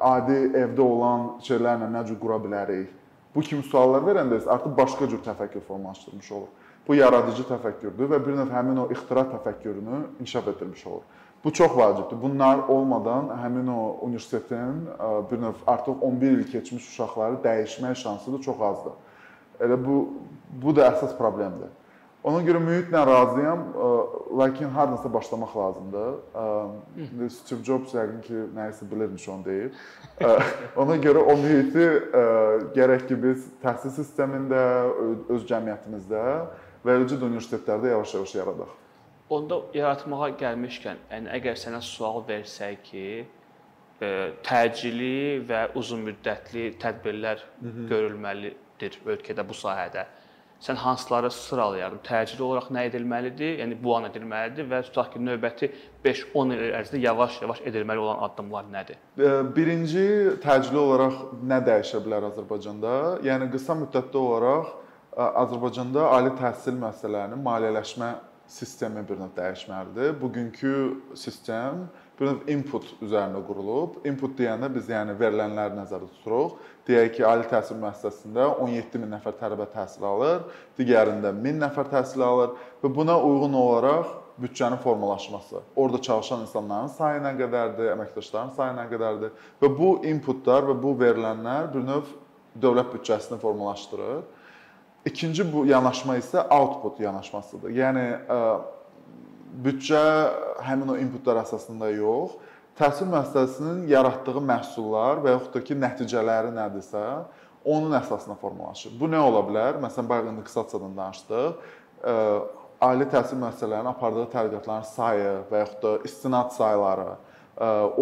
adi 0.00 0.38
evdə 0.64 0.80
olan 0.80 1.28
şeylərlə 1.44 1.90
necə 1.92 2.18
qura 2.20 2.40
bilərik? 2.40 2.90
Bu 3.34 3.40
kimi 3.40 3.64
suallar 3.64 4.04
verəndə 4.04 4.40
artıq 4.54 4.76
başqa 4.76 5.08
cür 5.08 5.20
təfəkkür 5.24 5.64
formalaşdırmış 5.68 6.32
olur. 6.32 6.50
Bu 6.88 6.94
yaradıcı 6.98 7.44
təfəkkürdür 7.48 8.08
və 8.10 8.18
bir 8.24 8.36
növ 8.40 8.50
həmin 8.52 8.80
o 8.82 8.88
ixtira 8.92 9.22
təfəkkürünü 9.30 10.00
inkişaf 10.20 10.48
etdirmiş 10.48 10.86
olur. 10.86 11.04
Bu 11.44 11.52
çox 11.52 11.76
vacibdir. 11.76 12.22
Bunlar 12.22 12.58
olmadan 12.68 13.30
həmin 13.42 13.68
o 13.70 13.98
universitetin 14.02 14.86
bir 15.30 15.40
növ 15.42 15.62
artıq 15.66 15.92
11 16.00 16.30
il 16.30 16.50
keçmiş 16.50 16.88
uşaqları 16.88 17.40
dəyişmək 17.44 17.94
şansı 17.94 18.32
da 18.32 18.40
çox 18.40 18.60
azdır. 18.60 18.92
Elə 19.60 19.78
bu 19.86 20.08
bu 20.62 20.76
da 20.76 20.88
əsas 20.88 21.16
problemdir. 21.18 21.70
Ona 22.22 22.38
görə 22.46 22.60
mühitlə 22.62 23.00
razıyam, 23.06 23.62
lakin 24.38 24.68
hardansa 24.70 25.12
başlamaq 25.14 25.56
lazımdır. 25.56 26.12
Steve 27.34 27.64
Jobs 27.66 27.94
yəqin 27.96 28.20
ki, 28.22 28.44
nəyisə 28.54 28.86
bilirmiş 28.90 29.24
onu 29.28 29.44
deyib. 29.44 29.80
Ona 30.84 30.96
görə 31.02 31.18
o 31.18 31.34
mühiti 31.40 31.88
gərək 32.78 33.08
ki, 33.08 33.18
biz 33.24 33.48
təhsil 33.64 33.90
sistemində, 33.98 34.62
öz 35.34 35.48
cəmiyyətimizdə 35.50 36.22
və 36.86 36.96
eləcə 37.00 37.18
də 37.18 37.26
universitetlərdə 37.26 37.90
yavaş-yavaş 37.96 38.38
yaradaq. 38.38 38.78
Onda 39.32 39.58
yaratmağa 39.74 40.32
gəlmişkən, 40.38 41.04
yəni 41.10 41.34
əgər 41.40 41.58
sənə 41.58 41.82
sual 41.82 42.22
versək 42.28 42.82
ki, 42.86 43.06
təcili 44.46 45.42
və 45.46 45.68
uzunmüddətli 45.78 46.70
tədbirlər 46.82 47.42
görülməlidir 47.90 49.02
ölkədə 49.10 49.44
bu 49.46 49.58
sahədə 49.58 50.06
sən 50.62 50.78
hansıları 50.78 51.30
sıralayardın? 51.34 52.00
Təcili 52.06 52.42
olaraq 52.46 52.68
nə 52.74 52.84
edilməlidir? 52.88 53.56
Yəni 53.62 53.78
bu 53.82 53.96
an 53.96 54.06
edilməlidir 54.08 54.68
və 54.70 54.82
tutaq 54.86 55.12
ki, 55.14 55.22
növbəti 55.26 55.70
5-10 56.04 56.54
il 56.54 56.62
ərzində 56.78 57.00
yavaş-yavaş 57.02 57.62
edilməli 57.70 58.04
olan 58.04 58.22
addımlar 58.28 58.68
nədir? 58.70 59.00
Birinci 59.56 60.06
təcili 60.44 60.78
olaraq 60.78 61.18
nə 61.42 61.58
dəyişə 61.66 62.02
bilər 62.04 62.28
Azərbaycanda? 62.30 62.94
Yəni 63.26 63.50
qısa 63.54 63.76
müddətli 63.82 64.22
olaraq 64.22 64.76
Azərbaycanda 65.12 66.06
ali 66.16 66.30
təhsil 66.38 66.78
müəssisələrinin 66.78 67.42
maliyyələşmə 67.42 68.12
sistemi 68.52 69.02
bir 69.08 69.18
növ 69.20 69.34
dəyişməlidir. 69.36 70.14
Bugünkü 70.20 70.76
sistem 71.14 71.86
növ 72.20 72.48
input 72.52 72.86
üzərində 73.02 73.40
qurulub. 73.46 74.00
Input 74.06 74.34
deyəndə 74.38 74.68
biz 74.74 74.90
yəni 74.92 75.16
verilənləri 75.18 75.78
nəzərdə 75.78 76.10
tuturuq. 76.18 76.58
Deyək 76.86 77.14
ki, 77.16 77.24
ali 77.26 77.46
təhsil 77.50 77.78
müəssisəsində 77.80 78.48
17 78.58 79.00
min 79.02 79.14
nəfər 79.16 79.36
tələbə 79.40 79.68
təhsil 79.72 80.06
alır, 80.06 80.42
digərində 80.78 81.32
1000 81.34 81.62
nəfər 81.62 81.90
təhsil 81.92 82.24
alır 82.26 82.56
və 82.82 82.90
buna 82.94 83.16
uyğun 83.22 83.54
olaraq 83.58 84.18
büdcənin 84.42 84.76
formalaşması, 84.82 85.60
orada 85.76 86.02
çalışan 86.02 86.40
insanların 86.40 86.88
sayı 86.96 87.20
nə 87.22 87.32
qədərdir, 87.38 87.90
əməkdaşların 87.92 88.54
sayı 88.56 88.76
nə 88.78 88.86
qədərdir 88.90 89.34
və 89.62 89.70
bu 89.76 89.90
inputlar 90.08 90.66
və 90.70 90.76
bu 90.82 90.94
verilənlər 90.98 91.68
bir 91.74 91.84
növ 91.86 92.08
dövlət 92.62 92.94
büdcəsini 92.94 93.38
formalaşdırır. 93.38 94.22
İkinci 95.04 95.46
bu 95.52 95.66
yanaşma 95.66 96.16
isə 96.16 96.46
output 96.48 97.00
yanaşmasıdır. 97.00 97.70
Yəni 97.70 98.04
büdcə 99.64 100.02
həmin 100.64 100.94
o 100.94 100.96
inputlar 101.00 101.42
əsasında 101.42 101.90
yox, 101.96 102.38
təhsil 102.78 103.10
müəssisəsinin 103.12 103.84
yaratdığı 103.90 104.40
məhsullar 104.48 105.20
və 105.24 105.36
yaxud 105.36 105.52
da 105.56 105.62
ki, 105.68 105.76
nəticələri 105.82 106.54
nədirsə, 106.56 107.04
onun 107.64 107.92
əsasına 108.00 108.38
formalaşır. 108.40 108.96
Bu 108.98 109.10
nə 109.12 109.20
ola 109.22 109.44
bilər? 109.46 109.76
Məsələn, 109.82 110.08
bayaq 110.10 110.30
indeksasiyadan 110.32 110.96
danışdıq. 110.98 111.52
Ali 112.82 113.06
təhsil 113.12 113.38
müəssisələrinin 113.38 113.92
apardığı 113.92 114.24
tədqiqatların 114.32 114.88
sayı 114.88 115.34
və 115.50 115.60
yaxud 115.62 115.84
da 115.84 115.92
istinad 116.08 116.50
sayları, 116.56 117.12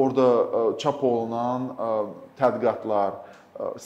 orada 0.01 0.29
çap 0.81 1.03
olunan 1.05 1.67
tədqiqatlar, 2.39 3.19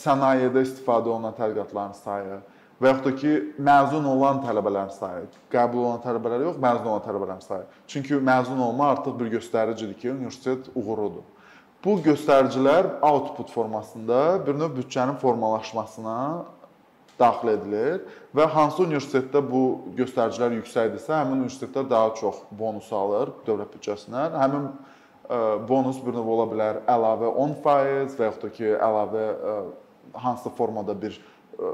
sənayedə 0.05 0.63
istifadə 0.63 1.11
olunan 1.11 1.35
tədqiqatların 1.35 1.97
sayı 2.05 2.37
və 2.81 2.91
yaxud 2.91 3.05
da 3.07 3.13
ki, 3.21 3.35
məzun 3.69 4.07
olan 4.11 4.41
tələbələrin 4.43 4.91
sayı, 4.95 5.29
qəbul 5.53 5.83
olunan 5.83 6.01
tələbələr 6.03 6.43
yox, 6.49 6.57
məzun 6.65 6.89
olan 6.91 7.05
tələbələrin 7.05 7.45
sayı. 7.45 7.69
Çünki 7.87 8.19
məzun 8.31 8.59
olma 8.59 8.89
artıq 8.95 9.15
bir 9.19 9.31
göstəricidir 9.37 9.95
ki, 10.01 10.11
universitet 10.11 10.67
uğurludur. 10.75 11.23
Bu 11.85 11.99
göstəricilər 12.01 12.95
output 13.05 13.51
formasında 13.53 14.19
bir 14.47 14.55
növ 14.57 14.71
büdcənin 14.79 15.19
formalaşmasına 15.21 16.17
daxil 17.19 17.51
edilir 17.53 18.01
və 18.35 18.47
hansı 18.51 18.83
universitetdə 18.83 19.41
bu 19.45 19.61
göstəricilər 19.97 20.57
yüksəkdirsə, 20.59 21.13
həmin 21.13 21.45
universitetlər 21.45 21.87
daha 21.89 22.11
çox 22.19 22.41
bonus 22.51 22.89
alır 22.93 23.31
dövlət 23.47 23.77
büdcəsindən. 23.77 24.35
Həmin 24.41 24.65
e, 24.67 25.39
bonus 25.69 26.01
bir 26.03 26.17
növ 26.17 26.31
ola 26.35 26.47
bilər 26.51 26.81
əlavə 26.91 27.31
10% 27.45 28.17
və 28.17 28.29
yaxud 28.31 28.47
da 28.47 28.51
ki, 28.57 28.73
əlavə 28.89 29.23
e, 29.53 29.55
hansısa 30.25 30.51
formada 30.57 30.97
bir 31.01 31.15
e, 31.15 31.71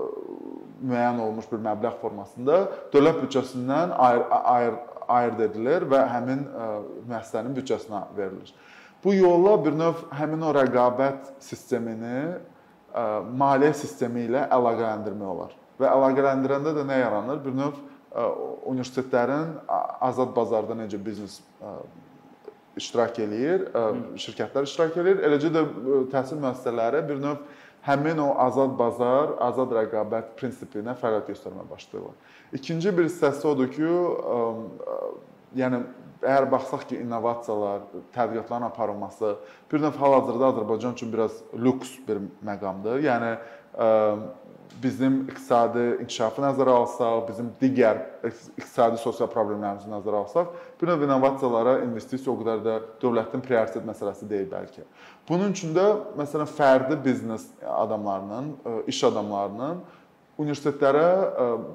müəyyən 0.82 1.22
olmuş 1.22 1.48
bir 1.52 1.62
məbləğ 1.65 1.94
formasında 2.02 2.58
dövlət 2.94 3.22
büdcəsindən 3.24 3.96
ayır, 3.98 4.26
ayır, 4.56 4.76
ayırd 5.08 5.39
edilir 5.48 5.88
və 5.91 6.02
həmin 6.10 6.44
müəssisənin 7.10 7.56
büdcəsinə 7.58 8.04
verilir. 8.17 8.54
Bu 9.04 9.13
yolla 9.15 9.56
bir 9.65 9.78
növ 9.78 10.04
həmin 10.17 10.44
o 10.46 10.52
rəqabət 10.58 11.32
sistemini 11.41 12.26
maliyyə 13.41 13.74
sistemi 13.78 14.28
ilə 14.28 14.46
əlaqələndirmək 14.52 15.32
olar. 15.34 15.56
Və 15.80 15.89
əlaqələndirəndə 15.89 16.76
də 16.78 16.86
nə 16.86 17.00
yaranır? 17.02 17.41
Bir 17.46 17.56
növ 17.58 17.80
universitetlərin 18.67 19.56
azad 20.04 20.36
bazarda 20.36 20.76
necə 20.78 21.00
biznes 21.02 21.39
iştirak 22.78 23.20
eləyir, 23.24 23.65
şirkətlər 24.20 24.67
iştirak 24.67 24.98
eləyir, 25.02 25.24
eləcə 25.28 25.52
də 25.56 25.63
təhsil 26.12 26.39
müəssisələri 26.44 27.02
bir 27.08 27.20
növ 27.24 27.41
həmin 27.86 28.20
o 28.22 28.30
azad 28.39 28.76
bazar, 28.80 29.36
azad 29.41 29.74
rəqabət 29.78 30.36
prinsipinə 30.39 30.94
fəaliyyət 31.00 31.32
göstərməyə 31.34 31.70
başlayırlar. 31.70 32.15
İkinci 32.54 32.94
bir 32.98 33.08
hissəsi 33.10 33.48
odur 33.50 33.72
ki, 33.74 33.89
yəni 35.58 35.82
əgər 36.22 36.48
baxsaq 36.52 36.86
ki, 36.91 37.00
innovasiyalar, 37.02 37.88
tədqiqatların 38.13 38.67
aparılması 38.70 39.34
bir 39.72 39.82
növ 39.82 39.98
hal-hazırda 39.98 40.52
Azərbaycan 40.54 40.94
üçün 40.94 41.13
biraz 41.13 41.41
lüks 41.58 41.96
bir 42.08 42.22
məqamdır. 42.46 43.02
Yəni 43.08 43.32
bizim 44.84 45.21
iqtisadi 45.29 45.86
inkişafı 46.03 46.43
nəzərə 46.43 46.75
alsaq, 46.81 47.21
bizim 47.27 47.49
digər 47.62 47.99
iqtisadi 48.27 48.99
sosial 49.01 49.29
problemlərimizi 49.31 49.89
nəzərə 49.91 50.21
alsaq, 50.23 50.51
bir 50.81 50.91
növ 50.91 51.05
innovasiyalara 51.07 51.77
investisiya 51.86 52.34
o 52.34 52.38
qədər 52.39 52.62
də 52.65 52.75
dövlətin 53.01 53.43
prioritet 53.45 53.88
məsələsi 53.88 54.29
deyil 54.29 54.47
bəlkə. 54.51 54.86
Bunun 55.29 55.55
üçün 55.55 55.75
də 55.77 55.88
məsələn 56.19 56.49
fərdi 56.49 56.99
biznes 57.03 57.49
adamlarının, 57.62 58.53
iş 58.91 59.03
adamlarının 59.12 59.84
universitetlərə 60.41 61.10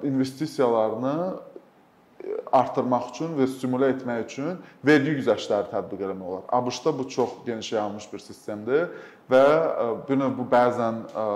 investisiyalarını 0.06 1.16
artırmaq 2.52 3.10
üçün 3.12 3.34
və 3.38 3.46
stimulə 3.50 3.90
etmək 3.94 4.24
üçün 4.26 4.58
vergi 4.86 5.14
güzəştləri 5.20 5.70
tətbiq 5.70 6.04
etmək 6.08 6.26
olar. 6.26 6.44
ABŞ-da 6.58 6.92
bu 6.98 7.08
çox 7.08 7.36
geniş 7.46 7.72
yayılmış 7.72 8.08
bir 8.12 8.22
sistemdir 8.24 8.86
və 9.30 9.42
e, 9.42 9.88
bir 10.08 10.20
növ 10.20 10.36
bu 10.38 10.46
bəzən 10.50 11.02
e, 11.06 11.26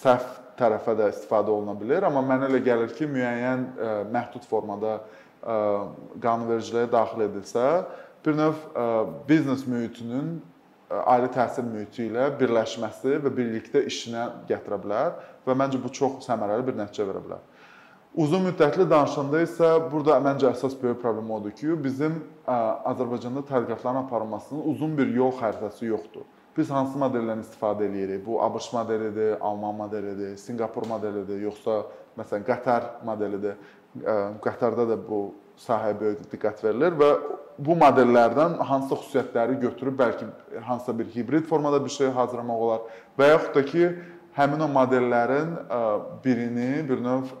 səhv 0.00 0.39
tərəfə 0.60 0.94
də 0.98 1.08
istifadə 1.14 1.50
oluna 1.50 1.74
bilər, 1.78 2.06
amma 2.06 2.22
mənə 2.26 2.50
elə 2.50 2.60
gəlir 2.64 2.94
ki, 2.96 3.08
müəyyən 3.10 3.66
e, 3.66 3.90
məhdud 4.12 4.46
formada 4.50 5.00
qanunvericiliyə 5.40 6.90
daxil 6.92 7.22
edilsə, 7.24 7.62
bir 8.20 8.34
növ 8.36 8.58
biznes 9.28 9.62
mühitinin 9.64 10.34
ali 10.90 11.30
təhsil 11.32 11.64
mühiti 11.64 12.08
ilə 12.10 12.26
birləşməsi 12.40 13.20
və 13.24 13.30
birlikdə 13.34 13.84
işinə 13.88 14.26
gətirə 14.48 14.80
bilər 14.82 15.14
və 15.46 15.56
məncə 15.56 15.80
bu 15.82 15.92
çox 15.94 16.26
səmərəli 16.26 16.66
bir 16.66 16.76
nəticə 16.80 17.06
verə 17.08 17.22
bilər. 17.24 17.46
Uzun 18.18 18.42
müddətli 18.48 18.88
danışanda 18.90 19.38
isə 19.44 19.68
burada 19.90 20.16
məncə 20.24 20.48
əsas 20.50 20.74
böyük 20.80 20.98
problem 21.02 21.30
odur 21.36 21.54
ki, 21.54 21.76
bizim 21.78 22.18
Azərbaycanda 22.50 23.44
tədqiqatların 23.46 24.02
aparılmasının 24.02 24.66
uzun 24.72 24.96
bir 24.98 25.12
yol 25.14 25.30
xəritəsi 25.38 25.92
yoxdur. 25.92 26.26
Biz 26.56 26.70
hansı 26.74 26.98
modellərdən 26.98 27.44
istifadə 27.44 27.86
edirik? 27.86 28.24
Bu 28.26 28.40
ABŞ 28.42 28.72
modelidir, 28.74 29.36
Alman 29.40 29.76
modelidir, 29.84 30.34
Sinqapur 30.36 30.88
modelidir, 30.90 31.38
yoxsa 31.46 31.84
məsələn 32.18 32.46
Qatar 32.46 32.88
modelidir? 33.06 33.54
Qatarda 34.42 34.88
da 34.90 34.96
bu 34.98 35.30
sahəyə 35.60 35.94
böyük 36.00 36.26
diqqət 36.32 36.64
verilir 36.64 36.96
və 36.98 37.10
bu 37.60 37.76
modellərdən 37.78 38.58
hansısa 38.66 38.98
xüsusiyyətləri 39.00 39.60
götürüb 39.62 39.98
bəlkə 40.00 40.28
hansısa 40.66 40.96
bir 40.98 41.10
hibrid 41.14 41.46
formada 41.46 41.82
bir 41.84 41.92
şey 41.92 42.10
hazırlamaq 42.16 42.66
olar 42.66 43.00
və 43.18 43.30
yaxud 43.32 43.54
da 43.54 43.64
ki, 43.66 43.90
həmin 44.36 44.64
o 44.66 44.68
modellərin 44.70 45.56
birini 46.24 46.70
bir 46.88 47.02
növ 47.04 47.34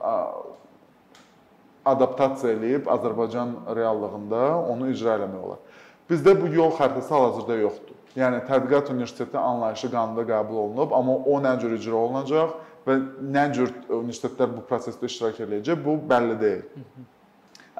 adaptasiya 1.90 2.58
eləyib 2.58 2.90
Azərbaycan 2.92 3.54
reallığında 3.76 4.42
onu 4.74 4.90
icra 4.92 5.16
eləmək 5.18 5.46
olar. 5.48 5.62
Bizdə 6.10 6.34
bu 6.36 6.50
yol 6.52 6.74
xəritəsi 6.76 7.14
hal-hazırda 7.14 7.56
yoxdur. 7.62 7.99
Yəni 8.18 8.40
tədqiqat 8.48 8.90
universiteti 8.90 9.38
anlayışı 9.38 9.90
qanunda 9.92 10.24
qəbul 10.26 10.56
olunub, 10.64 10.92
amma 10.96 11.14
o 11.14 11.38
nə 11.42 11.54
cür 11.62 11.76
icra 11.76 11.94
olunacaq 11.94 12.56
və 12.86 12.96
nə 13.36 13.44
cür 13.54 13.70
universitetlər 13.86 14.50
bu 14.56 14.64
prosesdə 14.66 15.06
iştirak 15.06 15.38
edəcək, 15.46 15.78
bu 15.84 15.94
bəlli 16.10 16.38
deyil. 16.40 16.64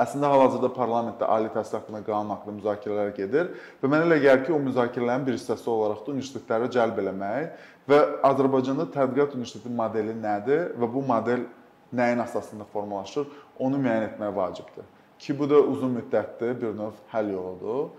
Əslində 0.00 0.30
hal-hazırda 0.32 0.70
parlamentdə 0.72 1.26
ali 1.28 1.50
təhsil 1.52 1.80
haqqında 1.80 2.00
qanun 2.06 2.30
haqqında 2.32 2.54
müzakirələr 2.60 3.10
gedir 3.16 3.50
və 3.82 3.90
mənə 3.90 4.06
elə 4.06 4.20
gəlir 4.22 4.44
ki, 4.46 4.52
o 4.54 4.60
müzakirələrin 4.62 5.26
bir 5.26 5.34
hissəsi 5.36 5.66
olaraq 5.68 6.04
da 6.06 6.14
universitetləri 6.14 6.70
cəlb 6.76 7.00
eləmək 7.02 7.66
və 7.90 7.98
Azərbaycanda 8.30 8.86
tədqiqat 8.94 9.34
universiteti 9.36 9.72
modeli 9.82 10.14
nədir 10.14 10.70
və 10.78 10.88
bu 10.94 11.02
model 11.10 11.42
nəyin 11.92 12.22
əsasında 12.22 12.68
formalaşır, 12.70 13.26
onu 13.58 13.82
müəyyən 13.82 14.12
etmək 14.12 14.32
vacibdir. 14.36 14.86
Ki 15.20 15.34
bu 15.36 15.50
da 15.50 15.58
uzun 15.58 15.98
müddətli 15.98 16.54
bir 16.62 16.72
növ 16.78 17.02
həll 17.10 17.34
yoludur 17.34 17.90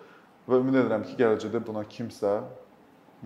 və 0.52 0.60
ümid 0.64 0.82
edirəm 0.84 1.06
ki, 1.08 1.16
gələcəkdə 1.20 1.64
buna 1.68 1.84
kimsə 1.88 2.40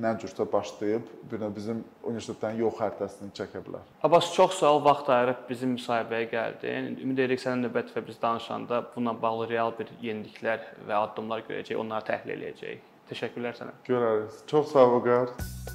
nə 0.02 0.12
cürsə 0.20 0.46
başlayıb 0.52 1.08
bir 1.32 1.44
bizim 1.56 1.84
universitetlərin 2.04 2.60
yol 2.60 2.74
xəritəsini 2.76 3.32
çəkə 3.38 3.62
bilər. 3.66 3.86
Abbas 4.04 4.32
çox 4.36 4.60
sağ 4.60 4.74
ol 4.76 4.84
vaxt 4.86 5.10
ayırıb 5.18 5.46
bizim 5.50 5.78
müsahibəyə 5.78 6.28
gəldin. 6.34 6.92
Ümid 7.06 7.24
edirik 7.24 7.44
sənin 7.44 7.64
növbət 7.68 7.96
və 7.96 8.04
biz 8.08 8.20
danışanda 8.22 8.84
bununla 8.96 9.16
bağlı 9.22 9.48
real 9.54 9.72
bir 9.80 9.94
yeniliklər 10.04 10.68
və 10.90 11.00
addımlar 11.00 11.48
görəcəyik, 11.48 11.80
onları 11.80 12.12
təhlil 12.12 12.44
edəcəyik. 12.52 12.84
Təşəkkürlər 13.10 13.58
sənə. 13.62 13.80
Görərik. 13.88 14.46
Çox 14.52 14.74
sağ 14.74 14.86
ol 14.90 14.96
Vəqar. 15.00 15.75